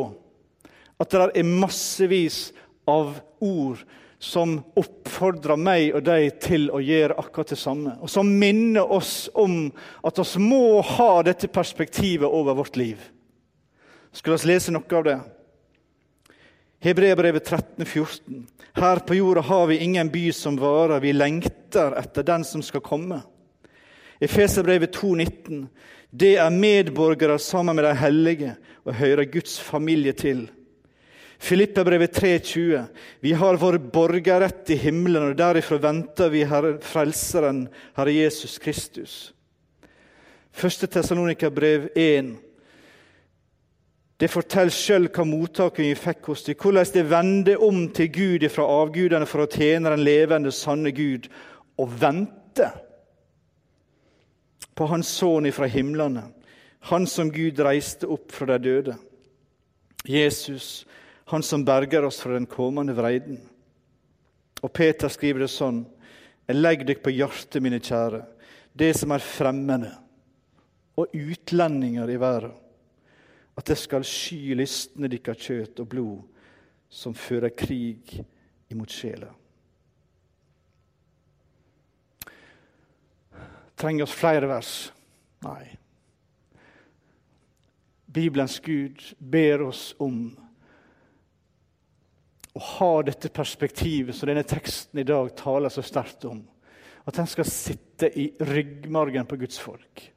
at 0.97 1.13
det 1.13 1.29
er 1.38 1.47
massevis 1.47 2.51
av 2.89 3.17
ord 3.43 3.83
som 4.19 4.55
oppfordrer 4.79 5.60
meg 5.62 5.91
og 5.93 6.01
deg 6.07 6.39
til 6.41 6.71
å 6.73 6.81
gjøre 6.81 7.19
akkurat 7.21 7.53
det 7.53 7.60
samme. 7.62 7.93
Og 8.01 8.10
som 8.10 8.29
minner 8.39 8.89
oss 8.91 9.27
om 9.38 9.67
at 10.05 10.17
vi 10.17 10.41
må 10.41 10.81
ha 10.81 11.12
dette 11.25 11.49
perspektivet 11.53 12.25
over 12.25 12.57
vårt 12.57 12.79
liv. 12.79 12.97
Skal 14.12 14.33
vi 14.33 14.49
lese 14.49 14.73
noe 14.73 14.97
av 14.97 15.05
det? 15.05 15.17
Hebreabrevet 16.81 17.45
13, 17.45 17.86
14. 17.86 18.47
Her 18.77 19.01
på 19.05 19.17
jorda 19.17 19.41
har 19.41 19.67
vi 19.69 19.79
ingen 19.81 20.10
by 20.13 20.31
som 20.33 20.57
varer, 20.57 21.01
vi 21.01 21.13
lengter 21.13 21.93
etter 21.97 22.25
den 22.25 22.45
som 22.45 22.62
skal 22.65 22.86
komme. 22.86 23.21
Efeserbrevet 24.21 24.93
2, 24.97 25.15
19. 25.15 25.63
Det 26.10 26.36
er 26.41 26.53
medborgere 26.53 27.38
sammen 27.41 27.77
med 27.77 27.86
de 27.86 27.93
hellige 27.97 28.53
og 28.86 28.97
hører 28.97 29.29
Guds 29.29 29.60
familie 29.62 30.13
til. 30.17 30.47
Filippabrevet 31.38 32.17
3,20. 32.17 32.86
Vi 33.19 33.34
har 33.34 33.58
vår 33.58 33.78
borgerrett 33.78 34.69
i 34.69 34.76
himmelen, 34.76 35.30
og 35.30 35.38
derifra 35.38 35.78
venter 35.78 36.32
vi 36.34 36.43
Herre, 36.50 36.78
Frelseren, 36.82 37.67
Herre 37.97 38.13
Jesus 38.15 38.58
Kristus. 38.60 39.15
Første 40.52 40.88
Tessalonika-brev 40.89 41.89
1. 41.95 42.34
Det 44.17 44.30
forteller 44.34 44.73
sjøl 44.73 45.06
hva 45.13 45.28
mottaket 45.30 45.86
vi 45.86 45.93
fikk 45.93 46.32
hos 46.32 46.41
dem, 46.47 46.58
hvordan 46.58 46.89
det 46.93 47.06
vender 47.12 47.63
om 47.63 47.84
til 47.93 48.10
Gud 48.10 48.47
fra 48.50 48.65
avgudene 48.80 49.30
for 49.30 49.45
å 49.45 49.52
tjene 49.52 49.93
den 49.93 50.02
levende, 50.02 50.52
sanne 50.52 50.89
Gud, 50.89 51.30
og 51.78 51.93
vente 52.02 52.71
på 54.78 54.88
Hans 54.89 55.12
Sønn 55.19 55.45
ifra 55.50 55.69
himlene, 55.69 56.32
Han 56.88 57.08
som 57.08 57.32
Gud 57.34 57.60
reiste 57.60 58.08
opp 58.08 58.32
fra 58.32 58.45
de 58.45 58.58
døde. 58.63 58.93
Jesus, 60.08 60.86
Han 61.28 61.44
som 61.44 61.66
berger 61.66 62.06
oss 62.08 62.20
fra 62.24 62.34
den 62.34 62.48
kommende 62.48 62.96
vreiden. 62.96 63.42
Og 64.63 64.72
Peter 64.74 65.12
skriver 65.12 65.44
det 65.44 65.52
sånn.: 65.52 65.84
Jeg 66.48 66.56
legger 66.56 66.88
dere 66.88 67.04
på 67.04 67.12
hjertet, 67.12 67.62
mine 67.62 67.80
kjære, 67.84 68.24
det 68.74 68.94
som 68.96 69.12
er 69.12 69.24
fremmede 69.24 69.92
og 70.98 71.12
utlendinger 71.13 72.10
i 72.10 72.20
verden 72.22 72.56
at 73.58 73.66
det 73.66 73.78
skal 73.78 74.06
sky 74.06 74.54
lystne 74.58 75.10
deres 75.10 75.42
kjøtt 75.42 75.80
og 75.82 75.90
blod, 75.90 76.20
som 76.90 77.16
fører 77.18 77.56
krig 77.58 78.13
imot 78.70 78.94
sjela. 78.94 79.32
Trenger 83.78 84.06
oss 84.06 84.13
flere 84.18 84.50
vers? 84.50 84.72
Nei. 85.46 85.66
Bibelens 88.06 88.60
Gud 88.63 89.02
ber 89.20 89.68
oss 89.68 89.92
om 90.02 90.30
å 92.58 92.65
ha 92.78 92.91
dette 93.06 93.30
perspektivet 93.34 94.15
som 94.15 94.30
denne 94.30 94.46
teksten 94.48 95.00
i 95.00 95.06
dag 95.08 95.30
taler 95.38 95.70
så 95.70 95.84
sterkt 95.86 96.26
om. 96.26 96.41
At 97.08 97.15
den 97.20 97.30
skal 97.30 97.48
sitte 97.48 98.10
i 98.10 98.32
ryggmargen 98.41 99.28
på 99.30 99.38
Guds 99.39 99.60
folk. 99.62 100.08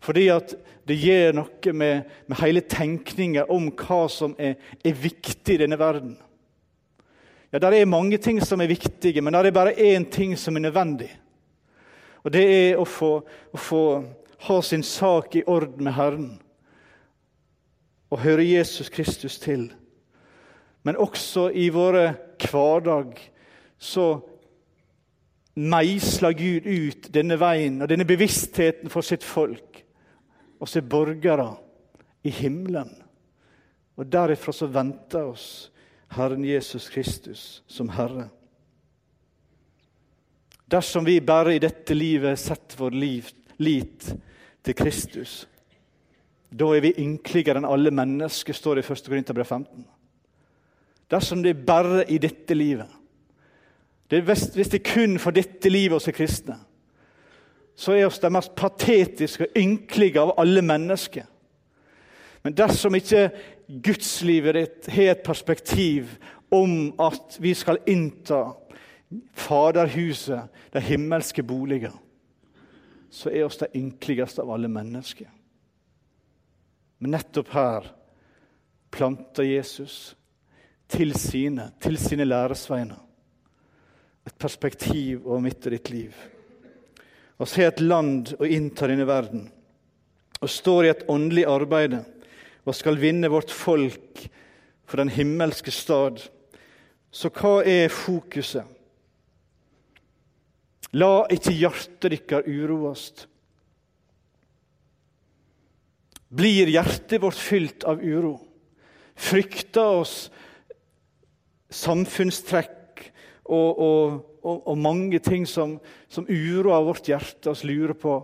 Fordi 0.00 0.28
at 0.32 0.54
det 0.88 0.96
gjør 0.96 1.36
noe 1.40 1.72
med, 1.74 2.08
med 2.26 2.40
hele 2.40 2.62
tenkninga 2.64 3.44
om 3.52 3.68
hva 3.76 4.06
som 4.12 4.34
er, 4.38 4.56
er, 4.80 4.94
viktig 4.96 5.56
i 5.56 5.60
denne 5.64 5.78
verden. 5.78 6.16
Ja, 7.52 7.58
Det 7.58 7.80
er 7.80 7.90
mange 7.90 8.18
ting 8.18 8.40
som 8.44 8.60
er 8.60 8.70
viktige, 8.70 9.22
men 9.22 9.32
det 9.32 9.50
er 9.50 9.56
bare 9.56 9.74
én 9.74 10.06
ting 10.10 10.36
som 10.36 10.56
er 10.56 10.68
nødvendig. 10.68 11.10
Og 12.24 12.32
Det 12.32 12.44
er 12.44 12.78
å 12.78 12.84
få, 12.84 13.12
å 13.52 13.58
få 13.58 13.82
ha 14.48 14.60
sin 14.62 14.82
sak 14.82 15.36
i 15.36 15.44
orden 15.46 15.84
med 15.84 15.94
Herren 15.94 16.30
og 18.08 18.22
høre 18.22 18.44
Jesus 18.46 18.88
Kristus 18.88 19.38
til. 19.38 19.68
Men 20.86 21.00
også 21.00 21.48
i 21.50 21.68
våre 21.74 22.12
hverdag 22.42 23.18
så 23.78 24.08
meisler 25.58 26.36
Gud 26.38 26.66
ut 26.66 27.08
denne 27.14 27.38
veien 27.40 27.80
og 27.82 27.90
denne 27.90 28.06
bevisstheten 28.06 28.90
for 28.92 29.06
sitt 29.06 29.26
folk 29.26 29.82
oss 30.58 30.76
er 30.76 30.86
borgere 30.86 31.52
i 32.26 32.30
himmelen. 32.34 32.90
Og 33.98 34.06
derifra 34.06 34.54
så 34.54 34.68
venter 34.70 35.26
oss 35.30 35.70
Herren 36.14 36.44
Jesus 36.46 36.88
Kristus 36.90 37.62
som 37.66 37.90
Herre. 37.94 38.28
Dersom 40.68 41.06
vi 41.06 41.20
bare 41.24 41.54
i 41.56 41.62
dette 41.62 41.96
livet 41.96 42.38
setter 42.38 42.78
vår 42.78 42.96
liv, 42.96 43.30
lit 43.58 44.10
til 44.62 44.76
Kristus. 44.76 45.46
Da 46.48 46.68
er 46.74 46.84
vi 46.84 46.98
ynkeligere 47.00 47.60
enn 47.60 47.68
alle 47.68 47.92
mennesker, 47.92 48.56
står 48.56 48.78
det 48.78 48.84
i 48.84 48.92
1. 48.92 49.08
Korinterbrev 49.08 49.48
15. 49.48 49.86
Dersom 51.10 51.42
det 51.42 51.54
er 51.54 51.66
bare 51.66 52.04
i 52.10 52.18
dette 52.18 52.54
livet 52.54 52.94
det 54.10 54.18
er 54.18 54.24
Hvis 54.24 54.68
det 54.72 54.84
kun 54.84 55.18
for 55.18 55.30
dette 55.36 55.68
livet 55.68 55.96
oss 55.96 56.08
er 56.08 56.16
kristne, 56.16 56.56
så 57.76 57.92
er 57.92 58.06
oss 58.06 58.18
de 58.18 58.30
mest 58.32 58.54
patetiske 58.56 59.46
og 59.46 59.58
ynkelige 59.60 60.20
av 60.20 60.32
alle 60.40 60.62
mennesker. 60.62 61.26
Men 62.42 62.56
dersom 62.56 62.94
ikke 62.94 63.28
gudslivet 63.84 64.56
ditt 64.56 64.88
har 64.94 65.12
et 65.12 65.22
perspektiv 65.26 66.16
om 66.50 66.94
at 67.00 67.36
vi 67.40 67.54
skal 67.54 67.82
innta 67.86 68.46
Faderhuset, 69.32 70.48
de 70.72 70.80
himmelske 70.80 71.42
boliger, 71.42 71.92
så 73.10 73.30
er 73.30 73.44
oss 73.46 73.56
de 73.60 73.68
ynkeligste 73.76 74.42
av 74.42 74.50
alle 74.52 74.68
mennesker. 74.68 75.28
Men 76.98 77.14
nettopp 77.14 77.52
her 77.54 77.92
planter 78.90 79.46
Jesus 79.48 80.16
til 80.88 81.12
sine, 81.18 81.70
til 81.80 81.98
sine 82.00 82.24
læresveiner 82.24 83.04
et 84.28 84.36
perspektiv 84.38 85.24
over 85.26 85.40
mitt 85.40 85.64
og 85.64 85.72
ditt 85.72 85.90
liv. 85.92 86.16
Å 87.38 87.46
se 87.48 87.64
et 87.64 87.80
land 87.80 88.34
og 88.36 88.48
innta 88.50 88.88
denne 88.90 89.06
verden 89.08 89.46
og 90.38 90.50
står 90.52 90.84
i 90.84 90.90
et 90.92 91.06
åndelig 91.10 91.46
arbeid 91.50 91.96
og 91.98 92.76
skal 92.76 93.00
vinne 93.00 93.30
vårt 93.32 93.52
folk 93.54 94.26
for 94.88 95.00
den 95.00 95.10
himmelske 95.12 95.72
stad. 95.74 96.20
Så 97.10 97.30
hva 97.34 97.62
er 97.66 97.88
fokuset? 97.92 98.66
La 100.96 101.26
ikke 101.32 101.52
hjertet 101.52 102.14
deres 102.14 102.46
uroes. 102.48 103.08
Blir 106.28 106.68
hjertet 106.68 107.22
vårt 107.22 107.40
fylt 107.40 107.84
av 107.88 108.04
uro? 108.04 108.36
Frykter 109.18 110.02
oss 110.02 110.16
samfunnstrekk 111.70 113.04
og, 113.44 113.78
og, 113.78 114.18
og, 114.42 114.60
og 114.68 114.78
mange 114.78 115.20
ting 115.24 115.46
som, 115.48 115.78
som 116.08 116.28
uroer 116.28 116.84
vårt 116.84 117.08
hjerte, 117.08 117.54
Vi 117.62 117.68
lurer 117.68 117.94
på 117.94 118.20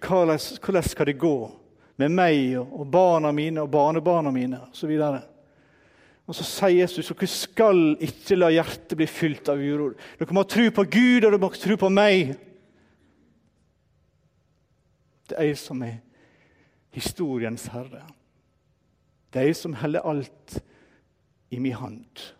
hvordan, 0.00 0.38
hvordan 0.38 0.82
skal 0.82 1.06
det 1.06 1.18
gå 1.18 1.50
med 2.00 2.14
meg 2.14 2.56
og, 2.58 2.86
barna 2.88 3.32
mine 3.32 3.62
og 3.62 3.70
barnebarna 3.70 4.30
mine 4.32 4.60
osv. 4.70 4.92
Og 6.30 6.36
så 6.36 6.46
sier 6.46 6.84
Jesus 6.84 7.10
dere 7.10 7.28
skal 7.28 7.82
ikke 8.00 8.38
la 8.38 8.52
hjertet 8.54 8.96
bli 8.96 9.08
fylt 9.10 9.50
av 9.50 9.58
uro. 9.58 9.90
Dere 10.18 10.36
må 10.36 10.44
tro 10.48 10.68
på 10.70 10.86
Gud, 10.86 11.24
og 11.24 11.26
dere 11.26 11.42
må 11.42 11.50
tro 11.56 11.76
på 11.80 11.90
meg. 11.92 12.32
Det 15.30 15.38
er 15.38 15.50
jeg 15.50 15.58
som 15.58 15.82
er 15.86 15.98
historiens 16.94 17.66
herre. 17.70 18.04
Det 19.30 19.42
er 19.42 19.50
jeg 19.50 19.58
som 19.58 19.76
holder 19.78 20.06
alt 20.06 20.60
i 21.50 21.58
min 21.62 21.76
hånd. 21.78 22.30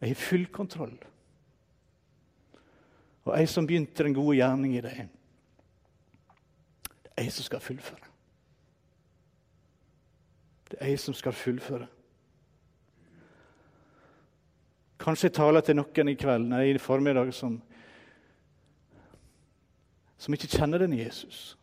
Jeg 0.00 0.08
har 0.08 0.14
full 0.14 0.46
kontroll. 0.46 0.98
Og 3.24 3.38
jeg 3.38 3.48
som 3.48 3.66
begynte 3.66 4.04
den 4.04 4.14
gode 4.14 4.36
gjerning 4.36 4.76
i 4.76 4.84
deg, 4.84 5.08
det 7.04 7.10
er 7.16 7.26
jeg 7.28 7.32
som 7.36 7.44
skal 7.44 7.60
fullføre. 7.60 8.06
Det 10.70 10.78
er 10.80 10.92
jeg 10.92 11.00
som 11.02 11.14
skal 11.14 11.32
fullføre. 11.36 11.86
Kanskje 15.00 15.28
jeg 15.28 15.36
taler 15.36 15.64
til 15.64 15.76
noen 15.76 16.12
i 16.12 16.16
kveld 16.16 16.48
nei, 16.48 16.64
i 16.70 16.80
formiddag 16.80 17.32
som, 17.34 17.56
som 20.20 20.36
ikke 20.36 20.50
kjenner 20.52 20.82
denne 20.82 21.00
Jesus. 21.00 21.54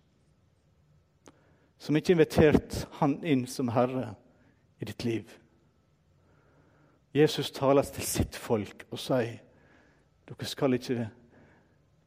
Som 1.78 1.97
ikke 1.97 2.13
har 2.13 2.17
invitert 2.17 2.80
han 3.00 3.19
inn 3.26 3.45
som 3.50 3.69
herre 3.73 4.12
i 4.82 4.89
ditt 4.89 5.06
liv. 5.06 5.38
Jesus 7.17 7.51
taler 7.51 7.88
til 7.88 8.06
sitt 8.06 8.36
folk 8.38 8.86
og 8.91 8.99
sier 9.01 9.39
dere 10.27 10.47
skal 10.49 10.75
ikke 10.75 11.06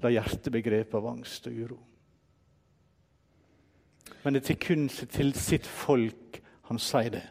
la 0.04 0.10
hjertet 0.12 0.52
bli 0.52 0.80
av 0.80 1.06
angst 1.08 1.48
og 1.48 1.56
uro. 1.56 1.78
Men 4.22 4.34
det 4.34 4.42
er 4.42 4.46
til 4.50 4.60
kun 4.60 4.88
til 4.88 5.32
sitt 5.36 5.66
folk 5.66 6.40
han 6.68 6.78
sier 6.78 7.10
det. 7.14 7.24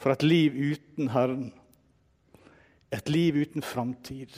For 0.00 0.12
et 0.14 0.24
liv 0.24 0.56
uten 0.56 1.12
Herren, 1.12 1.50
et 2.90 3.08
liv 3.12 3.36
uten 3.36 3.62
framtid, 3.62 4.32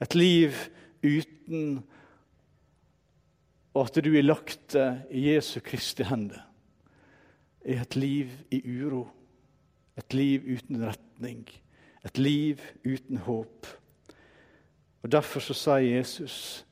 et 0.00 0.14
liv 0.14 0.52
uten 1.02 1.80
at 3.74 3.96
du 4.04 4.12
er 4.12 4.26
lagt 4.26 4.76
i 5.10 5.24
Jesu 5.32 5.58
Kristi 5.64 6.04
hender, 6.06 6.44
er 7.64 7.80
et 7.80 7.96
liv 7.96 8.30
i 8.52 8.60
uro, 8.84 9.08
et 9.98 10.14
liv 10.14 10.42
uten 10.56 10.82
retning, 10.86 11.48
et 12.04 12.18
liv 12.18 12.60
uten 12.84 13.16
håp. 13.16 13.66
Og 15.02 15.12
Derfor 15.12 15.40
så 15.40 15.54
sier 15.54 15.96
Jesus 15.98 16.64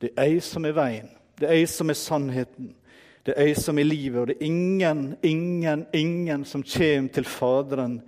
det 0.00 0.10
er 0.16 0.28
jeg 0.28 0.42
som 0.44 0.64
er 0.68 0.74
veien, 0.76 1.08
det 1.40 1.48
er 1.48 1.56
jeg 1.56 1.68
som 1.72 1.90
er 1.90 1.96
sannheten, 1.96 2.74
det 3.26 3.34
er 3.36 3.48
jeg 3.48 3.56
som 3.56 3.78
er 3.78 3.88
livet, 3.88 4.20
og 4.20 4.26
det 4.28 4.36
er 4.36 4.44
ingen, 4.44 5.16
ingen, 5.22 5.86
ingen 5.94 6.44
som 6.44 6.62
kommer 6.62 7.08
til 7.12 7.24
Faderen 7.24 8.02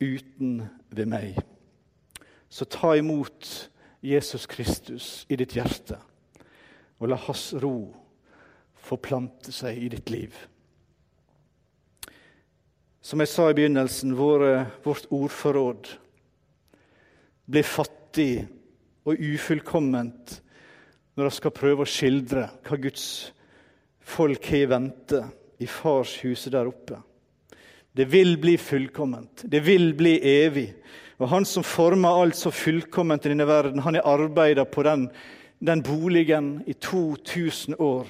uten 0.00 0.62
ved 0.90 1.06
meg. 1.06 1.38
Så 2.48 2.64
ta 2.64 2.96
imot 2.98 3.70
Jesus 4.02 4.46
Kristus 4.46 5.26
i 5.28 5.36
ditt 5.36 5.54
hjerte, 5.54 5.98
og 6.98 7.08
la 7.08 7.16
Hans 7.16 7.52
ro 7.62 7.94
forplante 8.74 9.52
seg 9.52 9.78
i 9.78 9.88
ditt 9.92 10.10
liv. 10.10 10.34
Som 13.00 13.22
jeg 13.22 13.30
sa 13.30 13.46
i 13.50 13.54
begynnelsen, 13.54 14.16
våre, 14.18 14.66
vårt 14.82 15.06
ordforråd 15.14 15.86
blir 17.48 17.66
fattig 17.66 18.42
og 19.06 19.20
ufullkomment 19.22 20.40
når 21.14 21.28
vi 21.28 21.36
skal 21.36 21.54
prøve 21.54 21.86
å 21.86 21.90
skildre 21.90 22.48
hva 22.66 22.78
Guds 22.82 23.06
folk 24.02 24.50
har 24.50 24.64
i 24.64 24.70
vente 24.72 25.22
i 25.62 25.68
farshuset 25.70 26.52
der 26.54 26.70
oppe. 26.70 26.98
Det 27.94 28.06
vil 28.10 28.36
bli 28.38 28.56
fullkomment. 28.58 29.46
Det 29.46 29.62
vil 29.66 29.92
bli 29.98 30.18
evig. 30.18 30.68
Og 31.18 31.30
Han 31.30 31.46
som 31.46 31.66
former 31.66 32.18
alt 32.20 32.36
så 32.38 32.50
fullkomment 32.50 33.26
i 33.26 33.32
denne 33.32 33.46
verden, 33.46 33.82
han 33.82 33.94
har 33.94 34.06
arbeida 34.06 34.64
på 34.66 34.82
den, 34.86 35.08
den, 35.58 35.82
boligen 35.82 36.62
i 36.66 36.74
2000 36.74 37.78
år. 37.78 38.06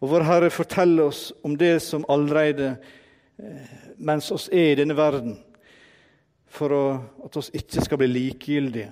Og 0.00 0.08
Vår 0.08 0.24
Herre 0.24 0.50
forteller 0.50 1.08
oss 1.08 1.32
om 1.44 1.56
det 1.56 1.82
som 1.84 2.04
allerede 2.08 2.76
eh, 2.76 2.96
mens 3.98 4.30
oss 4.34 4.48
er 4.52 4.72
i 4.72 4.78
denne 4.80 4.96
verden, 4.98 5.38
for 6.50 6.74
å, 6.74 6.84
at 7.24 7.36
oss 7.38 7.52
ikke 7.54 7.84
skal 7.84 8.00
bli 8.00 8.10
likegyldige 8.10 8.90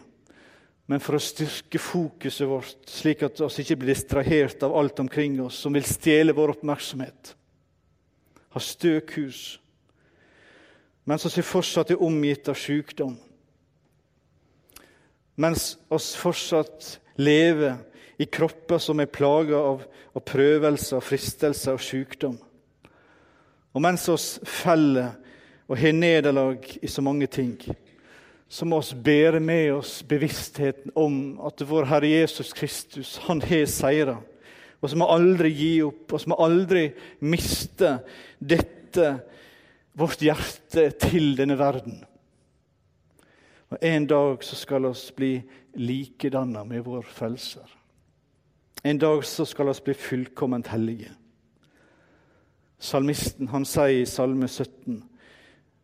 men 0.89 1.03
for 1.05 1.19
å 1.19 1.21
styrke 1.21 1.77
fokuset 1.81 2.49
vårt, 2.49 2.79
slik 2.89 3.21
at 3.27 3.41
vi 3.43 3.61
ikke 3.61 3.77
blir 3.77 3.93
distrahert 3.93 4.63
av 4.65 4.73
alt 4.79 5.03
omkring 5.03 5.35
oss 5.45 5.59
som 5.61 5.75
vil 5.77 5.85
stjele 5.85 6.33
vår 6.33 6.55
oppmerksomhet. 6.55 7.35
Ha 8.57 8.63
stø 8.65 8.97
kurs 9.05 9.59
mens 11.09 11.25
vi 11.33 11.45
fortsatt 11.45 11.95
er 11.95 12.03
omgitt 12.05 12.51
av 12.53 12.57
sykdom. 12.61 13.15
Mens 15.41 15.71
vi 15.89 16.01
fortsatt 16.21 16.89
lever 17.17 17.79
i 18.21 18.27
kropper 18.29 18.81
som 18.83 19.01
er 19.01 19.09
plaga 19.09 19.57
av, 19.57 19.87
av 20.13 20.25
prøvelser, 20.29 21.01
fristelser 21.01 21.79
og 21.79 21.85
sykdom. 21.85 22.37
Og 23.75 23.83
mens 23.85 24.09
oss 24.09 24.39
feller 24.45 25.13
og 25.69 25.77
har 25.79 25.93
nederlag 25.93 26.65
i 26.83 26.89
så 26.89 27.05
mange 27.05 27.27
ting 27.27 27.59
så 28.49 28.65
må 28.65 28.81
oss 28.81 28.95
bære 28.95 29.41
med 29.45 29.75
oss 29.77 30.01
bevisstheten 30.09 30.95
om 30.97 31.37
at 31.45 31.61
vår 31.69 31.89
Herre 31.91 32.09
Jesus 32.09 32.55
Kristus 32.57 33.17
han 33.27 33.43
har 33.45 33.67
seira. 33.69 34.17
Så 34.81 34.97
må 34.97 35.09
aldri 35.11 35.51
gi 35.53 35.73
opp, 35.85 36.15
og 36.15 36.23
så 36.23 36.31
må 36.33 36.39
aldri 36.41 36.87
miste 37.21 37.99
dette, 38.39 39.19
vårt 39.99 40.23
hjerte, 40.23 40.89
til 40.97 41.35
denne 41.37 41.59
verden. 41.59 42.01
Og 43.69 43.79
En 43.83 44.07
dag 44.07 44.45
så 44.45 44.57
skal 44.57 44.87
vi 44.87 44.95
bli 45.17 45.33
likedanna 45.75 46.65
med 46.65 46.87
vår 46.87 47.03
Frelser. 47.03 47.69
En 48.85 48.99
dag 48.99 49.25
så 49.25 49.45
skal 49.45 49.67
vi 49.67 49.91
bli 49.91 49.95
fullkomment 49.95 50.71
hellige. 50.73 51.11
Salmisten 52.79 53.49
han 53.51 53.65
sier 53.67 54.03
i 54.03 54.07
Salme 54.07 54.47
17.: 54.49 55.03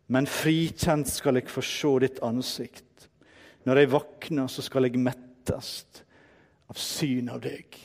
men 0.07 0.28
frikjent 0.28 1.09
skal 1.09 1.40
jeg 1.40 1.49
få 1.49 1.62
se 1.64 1.92
ditt 2.05 2.20
ansikt. 2.24 3.09
Når 3.64 3.80
jeg 3.80 3.92
våkner, 3.95 4.49
så 4.53 4.62
skal 4.64 4.84
jeg 4.84 5.01
mettes 5.01 5.70
av 6.68 6.80
syn 6.80 7.30
av 7.32 7.40
deg. 7.45 7.78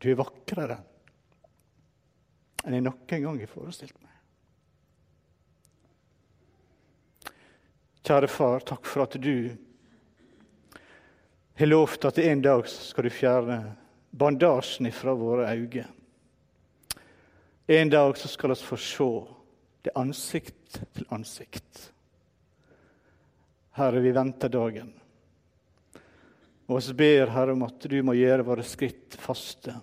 Du 0.00 0.08
er 0.08 0.16
vakrere 0.16 0.78
enn 2.64 2.76
jeg 2.76 2.84
noen 2.84 3.24
gang 3.24 3.40
har 3.40 3.48
forestilt 3.48 3.96
meg. 4.00 4.08
kjære 8.10 8.28
far, 8.32 8.64
takk 8.66 8.88
for 8.90 9.04
at 9.04 9.14
du 9.22 9.52
har 11.60 11.66
lovt 11.66 12.04
at 12.04 12.18
en 12.18 12.42
dag 12.42 12.68
skal 12.68 13.04
du 13.04 13.10
fjerne 13.12 13.56
bandasjen 14.10 14.88
fra 14.92 15.12
våre 15.14 15.50
øyne. 15.52 15.84
En 17.66 17.90
dag 17.92 18.16
skal 18.16 18.54
vi 18.54 18.56
få 18.64 18.78
se 18.80 19.08
det 19.84 19.92
ansikt 19.94 20.80
til 20.94 21.04
ansikt. 21.12 21.82
Herre, 23.76 24.00
vi 24.00 24.12
venter 24.12 24.48
dagen. 24.48 24.88
Og 26.66 26.80
vi 26.80 26.96
ber, 26.96 27.30
Herre, 27.30 27.52
om 27.52 27.68
at 27.68 27.86
du 27.92 27.98
må 28.02 28.16
gjøre 28.16 28.46
våre 28.46 28.64
skritt 28.64 29.20
faste 29.20 29.76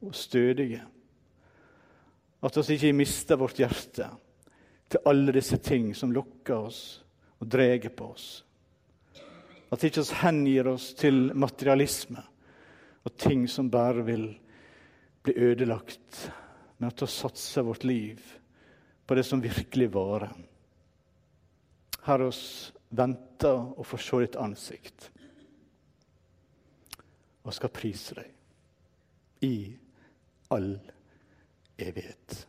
og 0.00 0.16
stødige. 0.16 0.80
At 2.40 2.56
vi 2.56 2.74
ikke 2.74 2.96
mister 2.96 3.36
vårt 3.36 3.60
hjerte 3.60 4.08
til 4.88 5.04
alle 5.04 5.36
disse 5.36 5.60
ting 5.60 5.92
som 5.92 6.12
lukker 6.14 6.56
oss 6.56 6.82
og 7.38 7.52
drar 7.52 7.88
på 7.92 8.12
oss. 8.14 8.47
At 9.72 9.84
ikke 9.84 10.00
oss 10.00 10.16
hengir 10.22 10.68
oss 10.70 10.92
til 10.96 11.28
materialisme 11.36 12.22
og 13.04 13.16
ting 13.20 13.46
som 13.50 13.70
bare 13.70 14.04
vil 14.06 14.28
bli 15.24 15.34
ødelagt 15.50 16.28
men 16.78 16.88
at 16.88 17.02
vi 17.02 17.06
satser 17.10 17.66
vårt 17.66 17.84
liv 17.84 18.22
på 19.06 19.14
det 19.14 19.24
som 19.26 19.42
virkelig 19.42 19.90
varer. 19.94 20.30
Herre, 22.06 22.28
oss 22.30 22.72
venter 22.88 23.56
å 23.74 23.84
få 23.84 23.98
se 24.00 24.20
ditt 24.22 24.38
ansikt 24.40 25.08
og 27.42 27.54
skal 27.56 27.72
prise 27.72 28.14
deg 28.18 29.48
i 29.48 29.54
all 30.54 30.70
evighet. 31.80 32.44